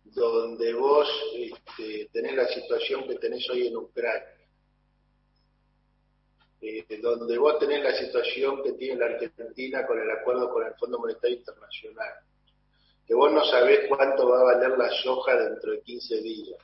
[0.05, 4.37] donde vos este, tenés la situación que tenés hoy en Ucrania,
[6.61, 10.75] eh, donde vos tenés la situación que tiene la Argentina con el acuerdo con el
[10.75, 12.13] Fondo Monetario Internacional,
[13.07, 16.61] que vos no sabés cuánto va a valer la soja dentro de 15 días,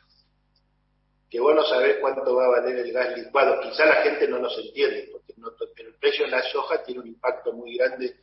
[1.31, 4.41] que vos no sabés cuánto va a valer el gas licuado, quizá la gente no
[4.41, 8.15] nos entiende, porque el precio de la soja tiene un impacto muy grande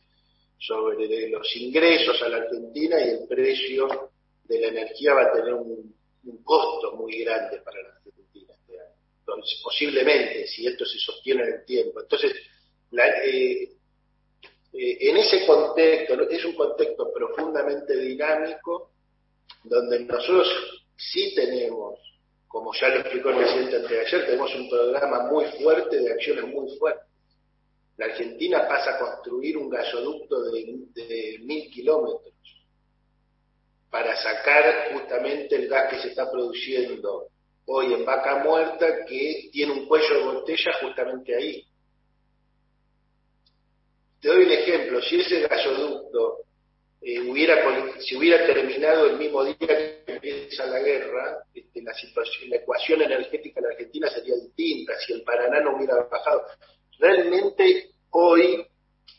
[0.60, 4.10] sobre los ingresos a la Argentina y el precio
[4.44, 5.98] de la energía va a tener un,
[6.44, 8.00] costo muy grande para la Argentina
[9.62, 12.00] posiblemente, si esto se sostiene en el tiempo.
[12.00, 12.32] Entonces,
[12.92, 13.70] eh,
[14.72, 18.92] eh, en ese contexto, es un contexto profundamente dinámico,
[19.64, 20.48] donde nosotros
[20.96, 21.98] sí tenemos,
[22.48, 26.76] como ya lo explicó el presidente anteayer, tenemos un programa muy fuerte de acciones muy
[26.78, 27.09] fuertes.
[28.00, 32.32] La Argentina pasa a construir un gasoducto de, mil kilómetros
[33.90, 37.26] para sacar justamente el gas que se está produciendo
[37.66, 41.62] hoy en Vaca Muerta que tiene un cuello de botella justamente ahí.
[44.18, 46.38] Te doy un ejemplo, si ese gasoducto
[47.02, 47.62] eh, hubiera,
[48.00, 53.02] si hubiera terminado el mismo día que empieza la guerra, este, la situación, la ecuación
[53.02, 56.46] energética en la Argentina sería distinta, si el Paraná no hubiera bajado.
[57.00, 58.66] Realmente hoy,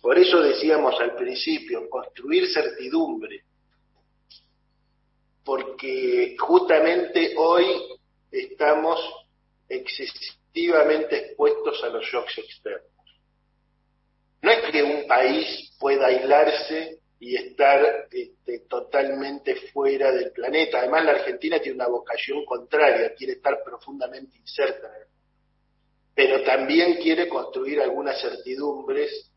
[0.01, 3.43] por eso decíamos al principio, construir certidumbre,
[5.43, 7.65] porque justamente hoy
[8.32, 8.99] estamos
[9.67, 12.91] excesivamente expuestos a los shocks externos.
[14.43, 20.79] No es que un país pueda aislarse y estar este, totalmente fuera del planeta.
[20.79, 25.11] Además, la Argentina tiene una vocación contraria, quiere estar profundamente inserta en el.
[26.14, 29.32] Pero también quiere construir algunas certidumbres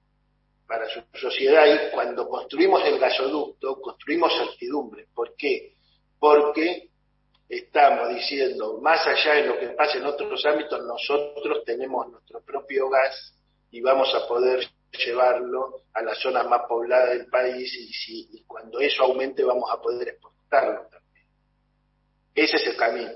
[0.66, 5.09] para su sociedad y cuando construimos el gasoducto, construimos certidumbres.
[5.14, 5.75] ¿Por qué?
[6.18, 6.89] Porque
[7.49, 12.89] estamos diciendo, más allá de lo que pasa en otros ámbitos, nosotros tenemos nuestro propio
[12.89, 13.35] gas
[13.70, 18.45] y vamos a poder llevarlo a la zona más poblada del país y, si, y
[18.45, 21.27] cuando eso aumente vamos a poder exportarlo también.
[22.35, 23.12] Ese es el camino.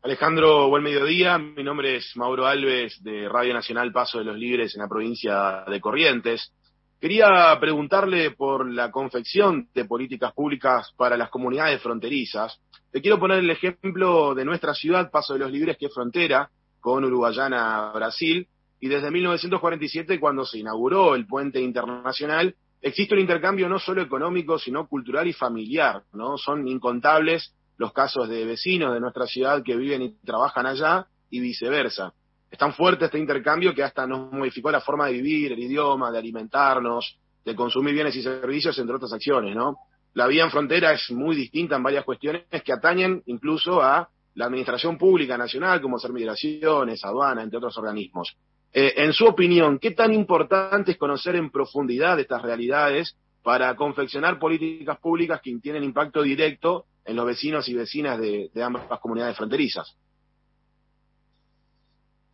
[0.00, 1.38] Alejandro, buen mediodía.
[1.38, 5.64] Mi nombre es Mauro Alves de Radio Nacional Paso de los Libres en la provincia
[5.66, 6.52] de Corrientes.
[7.00, 12.60] Quería preguntarle por la confección de políticas públicas para las comunidades fronterizas.
[12.92, 16.48] Le quiero poner el ejemplo de nuestra ciudad, Paso de los Libres, que es frontera
[16.78, 18.46] con Uruguayana, Brasil,
[18.78, 24.60] y desde 1947, cuando se inauguró el puente internacional, existe un intercambio no solo económico,
[24.60, 26.38] sino cultural y familiar, ¿no?
[26.38, 31.40] Son incontables los casos de vecinos de nuestra ciudad que viven y trabajan allá y
[31.40, 32.12] viceversa.
[32.50, 36.10] es tan fuerte este intercambio que hasta nos modificó la forma de vivir, el idioma,
[36.10, 39.76] de alimentarnos, de consumir bienes y servicios, entre otras acciones, ¿no?
[40.14, 44.46] La vía en frontera es muy distinta en varias cuestiones que atañen incluso a la
[44.46, 48.36] administración pública nacional, como ser migraciones, aduana, entre otros organismos.
[48.72, 54.38] Eh, en su opinión, ¿qué tan importante es conocer en profundidad estas realidades para confeccionar
[54.38, 59.96] políticas públicas que tienen impacto directo en los vecinos y vecinas de, ambas comunidades fronterizas?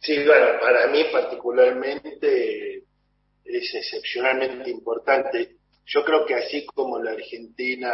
[0.00, 2.78] Sí, bueno, para mí particularmente
[3.44, 5.56] es excepcionalmente importante.
[5.86, 7.92] Yo creo que así como la Argentina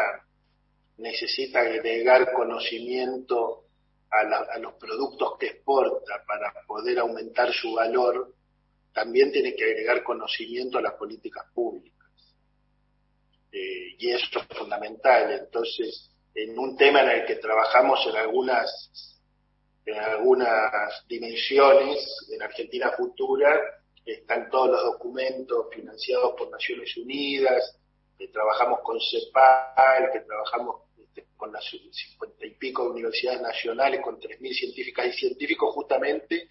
[0.97, 3.65] necesita agregar conocimiento
[4.11, 8.35] a, los productos que exporta para poder aumentar su valor,
[8.93, 12.09] también tiene que agregar conocimiento a las políticas públicas.
[13.53, 15.31] Eh, y eso es fundamental.
[15.33, 19.19] Entonces, en un tema en el que trabajamos en algunas,
[19.85, 23.59] en algunas dimensiones, en Argentina Futura,
[24.05, 27.77] están todos los documentos financiados por Naciones Unidas,
[28.19, 30.83] que trabajamos con CEPAL, que trabajamos
[31.37, 36.49] con las cincuenta y pico universidades nacionales, con tres mil científicas y científicos, justamente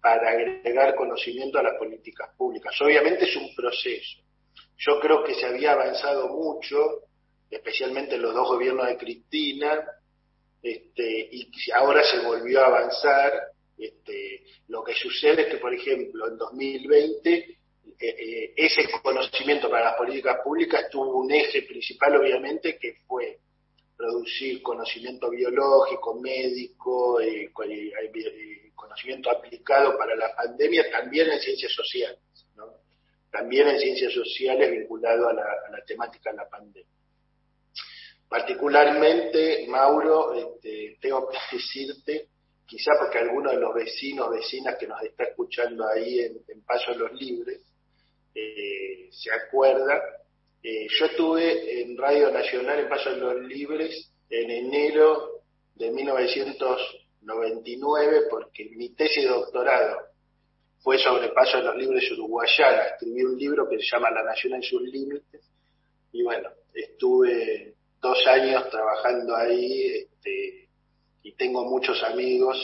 [0.00, 2.74] para agregar conocimiento a las políticas públicas.
[2.80, 4.18] Obviamente es un proceso.
[4.76, 6.76] Yo creo que se había avanzado mucho,
[7.52, 9.84] especialmente en los dos gobiernos de Cristina,
[10.62, 13.32] este, y ahora se volvió a avanzar.
[13.78, 17.58] Este, lo que sucede es que, por ejemplo, en 2020
[18.02, 23.38] eh, eh, ese conocimiento para las políticas públicas tuvo un eje principal, obviamente, que fue
[23.96, 27.52] producir conocimiento biológico, médico, eh,
[28.74, 32.18] conocimiento aplicado para la pandemia, también en ciencias sociales,
[33.30, 36.90] también en ciencias sociales vinculado a la, temática de la pandemia.
[38.32, 42.28] Particularmente, Mauro, este, tengo que decirte,
[42.66, 46.98] quizá porque alguno de los vecinos, vecinas que nos está escuchando ahí en, Paso de
[46.98, 47.60] los Libres,
[48.32, 50.02] se acuerda,
[50.62, 55.42] eh, yo estuve en Radio Nacional en Paso de los Libres en enero
[55.74, 59.98] de 1999 porque mi tesis de doctorado
[60.80, 62.84] fue sobre Paso de los Libres uruguayana.
[62.94, 65.42] Escribí un libro que se llama La Nación en sus Límites
[66.12, 70.68] y bueno, estuve dos años trabajando ahí este,
[71.22, 72.58] y tengo muchos amigos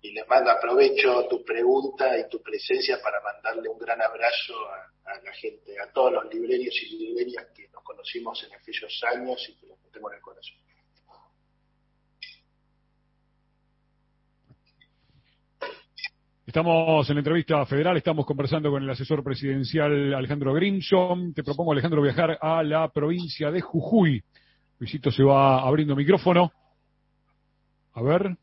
[0.00, 4.54] y les mando, aprovecho tu pregunta y tu presencia para mandarle un gran abrazo
[5.04, 9.48] a, la gente, a todos los librerios y librerias que nos conocimos en aquellos años
[9.48, 10.67] y que los tengo en el corazón.
[16.48, 21.34] Estamos en la entrevista federal, estamos conversando con el asesor presidencial Alejandro Grimson.
[21.34, 24.24] Te propongo, Alejandro, viajar a la provincia de Jujuy.
[24.78, 26.50] Luisito se va abriendo micrófono.
[27.92, 28.34] A ver,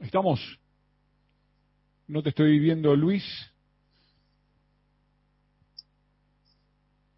[0.00, 0.58] estamos.
[2.06, 3.22] No te estoy viendo, Luis.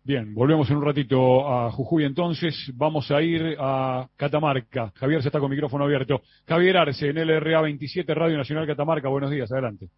[0.09, 2.55] Bien, volvemos en un ratito a Jujuy entonces.
[2.73, 4.91] Vamos a ir a Catamarca.
[4.95, 6.23] Javier se está con micrófono abierto.
[6.47, 9.11] Javier Arce, en LRA 27, Radio Nacional Catamarca.
[9.11, 9.91] Buenos días, adelante.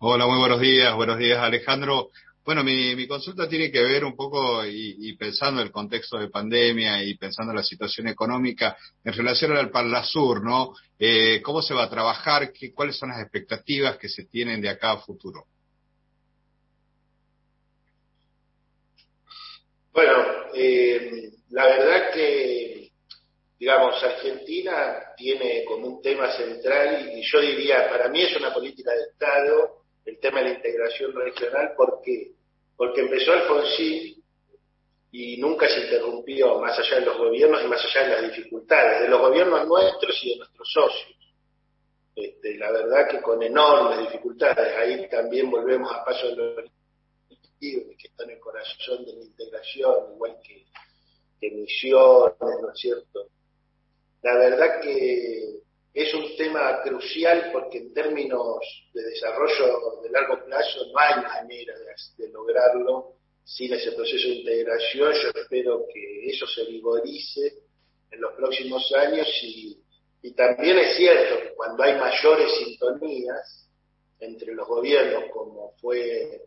[0.00, 0.94] Hola, muy buenos días.
[0.94, 2.10] Buenos días, Alejandro.
[2.44, 7.02] Bueno, mi, consulta tiene que ver un poco, y, pensando en el contexto de pandemia
[7.02, 10.74] y pensando en la situación económica, en relación al Parlasur, ¿no?
[10.98, 12.52] Eh, ¿Cómo se va a trabajar?
[12.52, 15.46] Qué, ¿Cuáles son las expectativas que se tienen de acá a futuro?
[19.92, 20.24] Bueno,
[20.54, 22.90] eh, la verdad que,
[23.58, 28.90] digamos, Argentina tiene como un tema central, y yo diría, para mí es una política
[28.92, 32.32] de Estado, el tema de la integración regional, ¿por qué?
[32.74, 34.22] Porque empezó Alfonsín
[35.12, 39.02] y nunca se interrumpió más allá de los gobiernos y más allá de las dificultades,
[39.02, 41.18] de los gobiernos nuestros y de nuestros socios.
[42.16, 46.70] Este, la verdad que con enormes dificultades, ahí también volvemos a paso de los
[47.70, 50.64] que están en el corazón de la integración, igual que,
[51.40, 53.28] que misiones, ¿no es cierto?
[54.22, 55.60] La verdad que
[55.94, 58.58] es un tema crucial porque en términos
[58.92, 61.74] de desarrollo de largo plazo no hay manera
[62.16, 65.12] de, lograrlo sin ese proceso de integración.
[65.12, 67.58] Yo espero que eso se vigorice
[68.10, 69.78] en los próximos años y,
[70.36, 73.68] también es cierto que cuando hay mayores sintonías
[74.20, 76.42] entre los gobiernos, como fue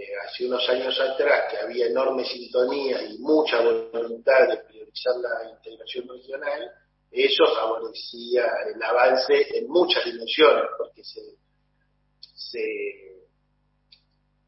[0.00, 5.50] eh, hace unos años atrás, que había enorme sintonía y mucha voluntad de priorizar la
[5.50, 6.72] integración regional,
[7.10, 11.20] eso favorecía el avance en muchas dimensiones, porque se,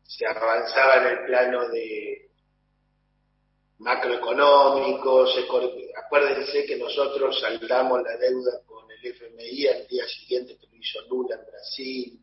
[0.06, 2.30] se, avanzaba en el plano de
[3.78, 5.26] macroeconómico,
[6.02, 11.00] acuérdense que nosotros saldamos la deuda con el FMI al día siguiente que lo hizo
[11.08, 12.18] Lula en Brasil,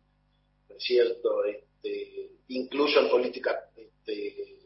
[1.82, 1.90] este,
[2.48, 4.58] de incluso políticas este,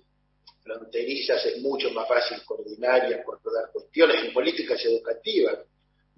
[0.63, 4.23] fronterizas es mucho más fácil coordinar y acordar cuestiones.
[4.23, 5.59] En políticas educativas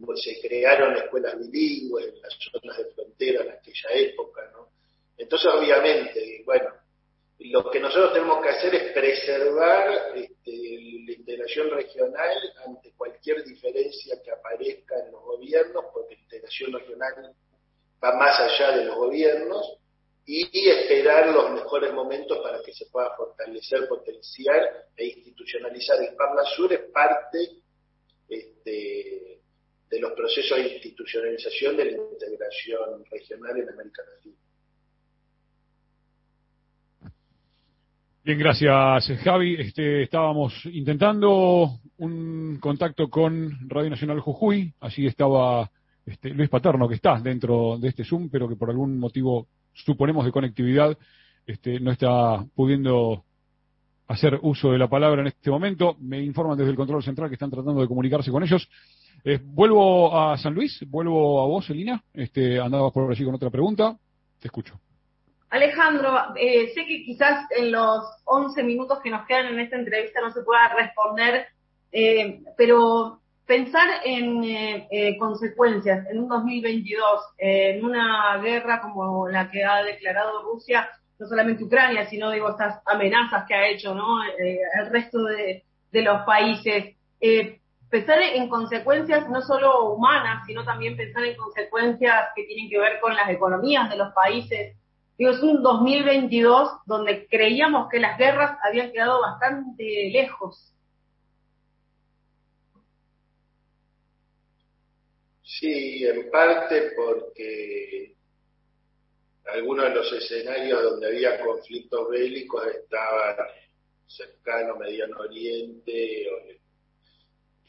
[0.03, 4.69] pues se crearon escuelas bilingües en las zonas de frontera en aquella época, ¿no?
[5.17, 6.69] Entonces, obviamente, bueno,
[7.39, 14.21] lo que nosotros tenemos que hacer es preservar este, la integración regional ante cualquier diferencia
[14.21, 17.33] que aparezca en los gobiernos, porque la integración regional
[18.03, 19.77] va más allá de los gobiernos,
[20.25, 26.01] y esperar los mejores momentos para que se pueda fortalecer, potenciar e institucionalizar.
[26.01, 27.37] El Parla Sur es parte
[28.27, 29.41] este,
[29.89, 34.35] de los procesos de institucionalización de la integración regional en América Latina.
[38.23, 39.55] Bien, gracias Javi.
[39.59, 45.69] Este, estábamos intentando un contacto con Radio Nacional Jujuy, allí estaba
[46.03, 50.25] este, Luis Paterno, que está dentro de este Zoom, pero que por algún motivo, suponemos
[50.25, 50.97] de conectividad,
[51.45, 53.23] este, no está pudiendo
[54.07, 55.95] hacer uso de la palabra en este momento.
[55.99, 58.67] Me informan desde el control central que están tratando de comunicarse con ellos.
[59.23, 62.01] Eh, vuelvo a San Luis, vuelvo a vos, Elina.
[62.13, 63.97] Este, andabas por allí con otra pregunta.
[64.39, 64.79] Te escucho.
[65.49, 70.19] Alejandro, eh, sé que quizás en los 11 minutos que nos quedan en esta entrevista
[70.21, 71.47] no se pueda responder,
[71.91, 77.03] eh, pero pensar en eh, consecuencias en un 2022,
[77.37, 80.89] en una guerra como la que ha declarado Rusia,
[81.19, 84.23] no solamente Ucrania, sino digo estas amenazas que ha hecho ¿no?
[84.23, 86.95] el resto de, de los países.
[87.89, 92.99] pensar en consecuencias no solo humanas, sino también pensar en consecuencias que tienen que ver
[92.99, 94.75] con las economías de los países,
[95.17, 100.73] Digo, es un 2022 donde creíamos que las guerras habían quedado bastante lejos.
[105.59, 108.13] Sí, en parte porque
[109.45, 113.37] algunos de los escenarios donde había conflictos bélicos estaban
[114.05, 116.27] cercano Mediano Oriente.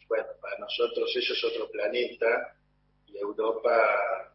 [0.09, 2.57] bueno, para nosotros eso es otro planeta
[3.07, 4.35] y Europa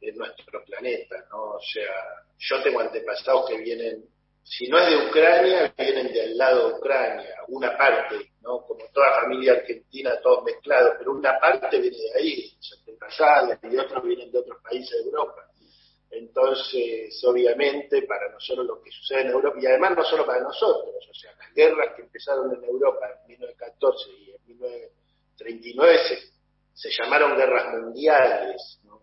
[0.00, 1.52] de nuestro planeta, ¿no?
[1.52, 4.04] O sea, yo tengo antepasados que vienen,
[4.42, 8.62] si no es de Ucrania, vienen del lado de Ucrania, una parte, ¿no?
[8.66, 14.02] Como toda familia argentina, todos mezclados, pero una parte viene de ahí, antepasados, y otros
[14.02, 15.46] vienen de otros países de Europa.
[16.10, 21.06] Entonces, obviamente, para nosotros lo que sucede en Europa, y además no solo para nosotros,
[21.08, 26.18] o sea, las guerras que empezaron en Europa en 1914 y en 1939 se,
[26.74, 29.00] se llamaron guerras mundiales, ¿no?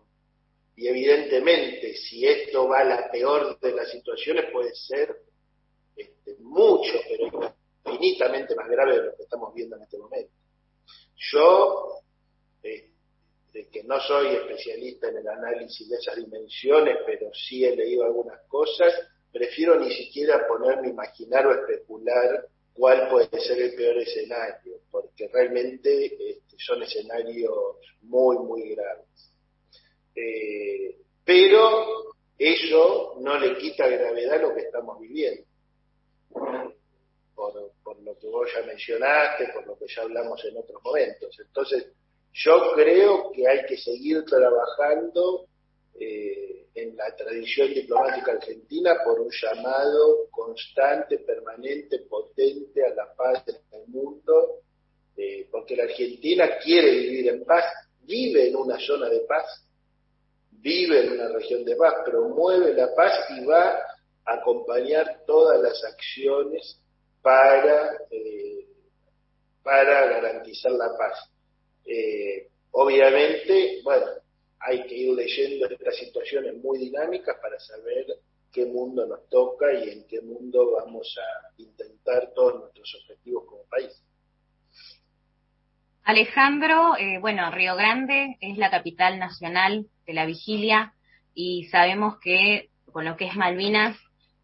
[0.76, 5.27] Y evidentemente, si esto va a la peor de las situaciones, puede ser
[6.48, 10.32] mucho, pero infinitamente más grave de lo que estamos viendo en este momento.
[11.32, 12.00] Yo,
[13.72, 18.40] que no soy especialista en el análisis de esas dimensiones, pero sí he leído algunas
[18.46, 18.92] cosas,
[19.32, 25.28] prefiero ni siquiera ponerme a imaginar o especular cuál puede ser el peor escenario, porque
[25.28, 29.32] realmente este, son escenarios muy, muy graves.
[30.14, 35.42] Eh, pero eso no le quita gravedad a lo que estamos viviendo.
[36.32, 41.38] Por, lo que vos ya mencionaste, por lo que ya hablamos en otros momentos.
[41.40, 41.86] Entonces,
[42.32, 45.46] yo creo que hay que seguir trabajando
[45.98, 53.44] eh, en la tradición diplomática argentina por un llamado constante, permanente, potente a la paz
[53.48, 54.60] en el mundo,
[55.16, 57.64] eh, porque la Argentina quiere vivir en paz,
[58.02, 59.64] vive en una zona de paz,
[60.52, 63.78] vive en una región de paz, promueve la paz y va
[64.28, 66.80] acompañar todas las acciones
[67.22, 68.66] para, eh,
[69.62, 71.30] para garantizar la paz.
[71.84, 74.06] Eh, obviamente, bueno,
[74.60, 78.06] hay que ir leyendo estas situaciones muy dinámicas para saber
[78.52, 83.62] qué mundo nos toca y en qué mundo vamos a intentar todos nuestros objetivos como
[83.64, 84.02] país.
[86.04, 90.94] Alejandro, eh, bueno, Río Grande es la capital nacional de la vigilia
[91.34, 93.96] y sabemos que con lo que es Malvinas,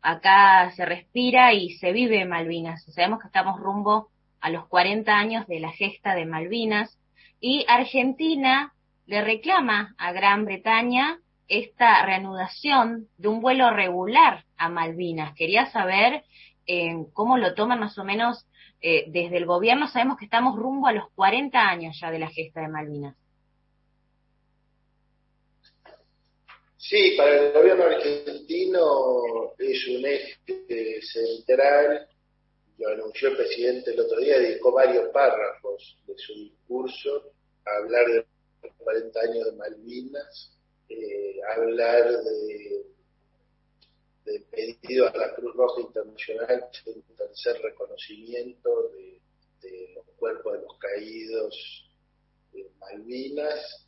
[0.05, 2.85] acá se respira y se vive Malvinas.
[2.85, 6.99] Sabemos que estamos rumbo a los 40 años de la gesta de Malvinas
[7.41, 8.75] y Argentina
[9.07, 15.35] le reclama a Gran Bretaña esta reanudación de un vuelo regular a Malvinas.
[15.35, 16.25] Quería saber
[16.67, 18.47] eh, cómo lo toman más o menos
[18.83, 22.29] eh, desde el gobierno sabemos que estamos rumbo a los 40 años ya de la
[22.29, 23.17] gesta de Malvinas.
[26.87, 32.07] Sí, para el gobierno argentino es un eje central,
[32.77, 37.33] lo anunció el presidente el otro día, dedicó varios párrafos de su discurso
[37.65, 38.27] a hablar de
[38.63, 40.53] los 40 años de Malvinas,
[40.91, 42.85] eh, hablar de
[44.27, 50.53] del pedido a la Cruz Roja Internacional de un tercer reconocimiento de, este, los cuerpos
[50.55, 51.91] de los caídos
[52.53, 53.84] en Malvinas.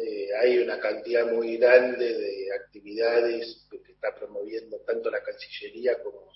[0.00, 6.30] Eh, hay una cantidad muy grande de actividades que, está promoviendo tanto la Cancillería como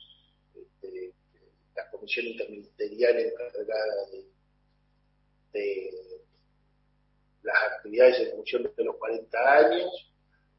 [0.53, 1.13] este,
[1.77, 4.11] la Comisión Interministerial encargada
[5.53, 6.03] de,
[7.45, 10.13] las actividades en función de los 40 años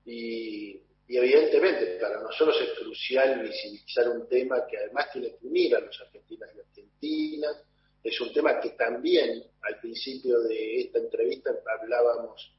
[0.05, 5.81] y, evidentemente para nosotros es crucial visibilizar un tema que además tiene que unir a
[5.81, 7.63] los argentinos y argentinas.
[8.01, 11.51] Es un tema que también al principio de esta entrevista
[11.81, 12.53] hablábamos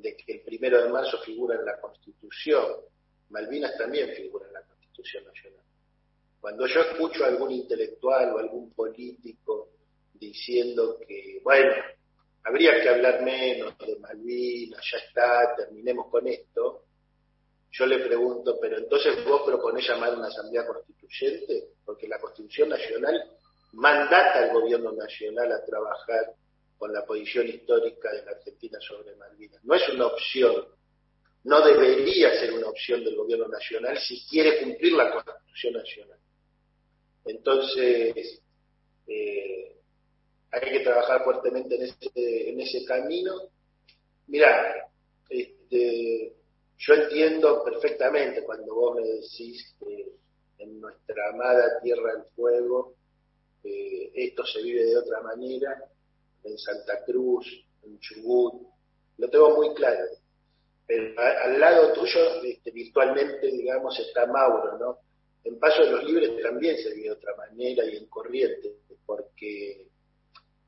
[0.00, 2.64] de que el primero de marzo figura en la Constitución.
[3.30, 5.64] Malvinas también figura en la Constitución Nacional.
[6.40, 9.68] Cuando yo escucho a algún intelectual o algún político
[10.14, 11.72] diciendo que, bueno,
[12.44, 16.84] habría que hablar menos de Malvinas, ya está, terminemos con esto,
[17.72, 23.30] yo le pregunto, pero entonces vos proponés llamar una asamblea constituyente, porque la Constitución Nacional
[23.72, 26.34] mandata al gobierno nacional a trabajar
[26.80, 29.62] con la posición histórica de la Argentina sobre Malvinas.
[29.64, 30.64] No es una opción,
[31.44, 36.18] no debería ser una opción del gobierno nacional si quiere cumplir la Constitución Nacional.
[37.26, 38.40] Entonces,
[39.06, 39.76] eh,
[40.52, 43.34] hay que trabajar fuertemente en ese, camino.
[44.28, 44.90] Mira,
[45.28, 46.32] este,
[46.78, 50.12] yo entiendo perfectamente cuando vos me decís que
[50.56, 52.94] en nuestra amada Tierra del Fuego
[53.64, 55.89] eh, esto se vive de otra manera,
[56.44, 57.46] en Santa Cruz,
[57.82, 58.62] en Chubut,
[59.18, 60.04] lo tengo muy claro.
[60.86, 64.98] Pero al lado tuyo, este, virtualmente, digamos, está Mauro, ¿no?
[65.44, 68.72] En Paso de los Libres también se vive de otra manera y en Corrientes,
[69.06, 69.88] porque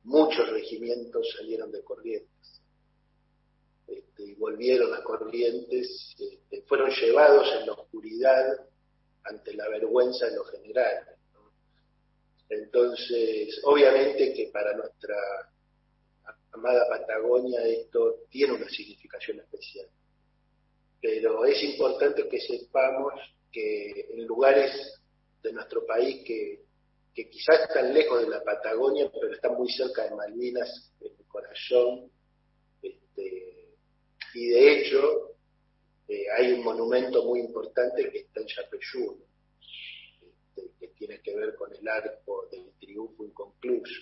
[0.05, 2.63] muchos regimientos salieron de Corrientes
[3.87, 8.67] este, y volvieron a Corrientes, este, fueron llevados en la oscuridad
[9.25, 11.09] ante la vergüenza de los generales.
[12.49, 15.17] Entonces, obviamente que para nuestra
[16.53, 19.89] amada Patagonia esto tiene una significación especial.
[21.01, 23.15] Pero es importante que sepamos
[23.51, 25.01] que en lugares
[25.43, 26.61] de nuestro país que,
[27.15, 32.11] quizás están lejos de la Patagonia, pero están muy cerca de Malvinas, en el corazón,
[32.81, 33.75] este,
[34.35, 35.33] y de hecho
[36.09, 39.19] eh, hay un monumento muy importante que está en Yapeyú,
[40.23, 44.01] este, que tiene que ver con el arco del triunfo inconcluso,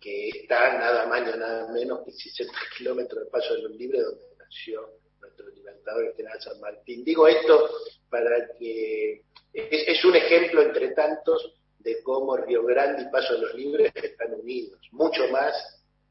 [0.00, 4.02] que está nada más ni nada menos que 60 kilómetros del Paso de los Libres,
[4.02, 4.88] donde nació
[5.20, 7.04] nuestro libertador general San Martín.
[7.04, 7.70] Digo esto
[8.08, 9.22] para que
[9.52, 14.34] es, un ejemplo entre tantos de cómo Río Grande y Paso de los Libres están
[14.34, 15.54] unidos, mucho más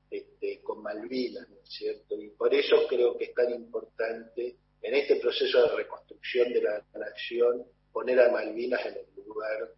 [0.09, 2.15] este, con Malvinas, ¿no es cierto?
[2.15, 6.83] Y por eso creo que es tan importante en este proceso de reconstrucción de la
[6.93, 9.71] nación poner a Malvinas en el lugar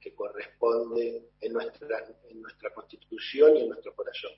[0.00, 4.32] que corresponde en nuestra, en nuestra constitución y en nuestro corazón.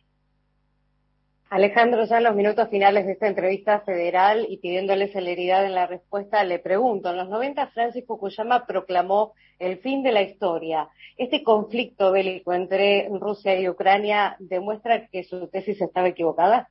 [1.52, 5.86] Alejandro, ya en los minutos finales de esta entrevista federal y pidiéndole celeridad en la
[5.86, 10.88] respuesta, le pregunto, en los 90 Francis Fukuyama proclamó el fin de la historia.
[11.18, 16.70] ¿Este conflicto bélico entre Rusia y Ucrania demuestra que su tesis estaba equivocada?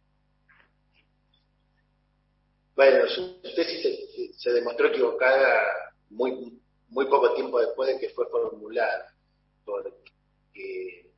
[2.76, 5.62] Bueno, su tesis se, demostró equivocada
[6.10, 6.60] muy,
[6.92, 9.14] muy poco tiempo después de que fue formulada,
[9.64, 11.10] porque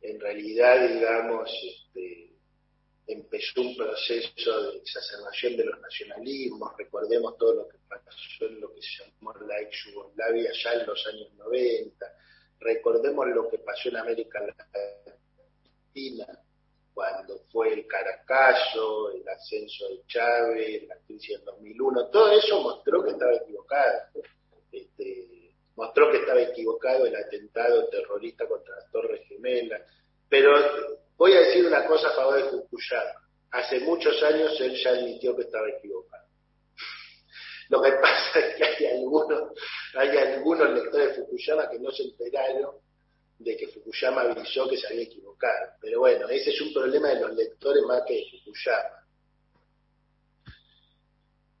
[0.00, 2.32] en realidad, digamos, este,
[3.08, 8.72] empezó un proceso de exacerbación de los nacionalismos, recordemos todo lo que pasó en lo
[8.72, 12.06] que se llamó la ex Yugoslavia ya en los años 90,
[12.60, 16.26] recordemos lo que pasó en América Latina,
[16.94, 23.04] cuando fue el Caracazo, el ascenso de Chávez, la crisis del 2001, todo eso mostró
[23.04, 23.98] que estaba equivocado.
[24.78, 29.82] Este, mostró que estaba equivocado el atentado terrorista contra las Torres Gemelas,
[30.28, 30.52] pero
[31.16, 33.22] Voy a decir una cosa a favor de Fukuyama.
[33.52, 36.26] Hace muchos años él ya admitió que estaba equivocado.
[37.70, 39.52] Lo que pasa es que hay algunos,
[39.94, 42.76] hay algunos lectores de Fukuyama que no se enteraron
[43.38, 45.72] de que Fukuyama avisó que se había equivocado.
[45.80, 48.95] Pero bueno, ese es un problema de los lectores más que de Fukuyama.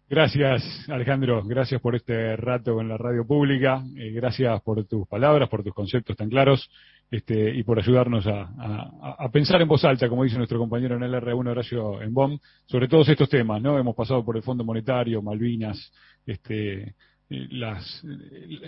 [0.08, 1.42] Gracias, Alejandro.
[1.44, 3.82] Gracias por este rato en la radio pública.
[3.96, 6.70] Eh, gracias por tus palabras, por tus conceptos tan claros
[7.10, 11.12] este, y por ayudarnos a, pensar en voz alta, como dice nuestro compañero en el
[11.14, 13.60] R1, Horacio Embom, sobre todos estos temas.
[13.60, 13.76] ¿no?
[13.78, 15.92] Hemos pasado por el Fondo Monetario, Malvinas,
[16.24, 16.94] este,
[17.28, 18.04] las,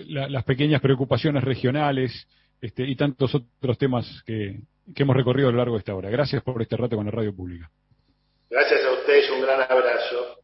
[0.09, 2.27] las pequeñas preocupaciones regionales
[2.61, 4.59] este, y tantos otros temas que,
[4.93, 6.11] que hemos recorrido a lo largo de esta hora.
[6.11, 7.71] Gracias por este rato con la radio pública.
[8.51, 10.38] Gracias a ustedes, un gran abrazo.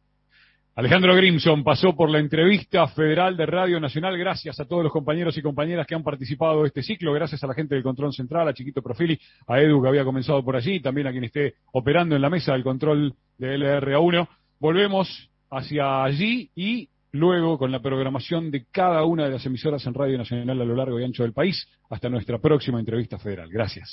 [0.77, 4.17] Alejandro Grimson pasó por la entrevista federal de Radio Nacional.
[4.17, 7.13] Gracias a todos los compañeros y compañeras que han participado de este ciclo.
[7.13, 9.17] Gracias a la gente del control central, a Chiquito Profili,
[9.47, 12.51] a Edu que había comenzado por allí, también a quien esté operando en la mesa
[12.51, 14.27] del control de LRA1.
[14.59, 19.93] Volvemos hacia allí y luego con la programación de cada una de las emisoras en
[19.93, 23.47] Radio Nacional a lo largo y ancho del país hasta nuestra próxima entrevista federal.
[23.49, 23.83] Gracias.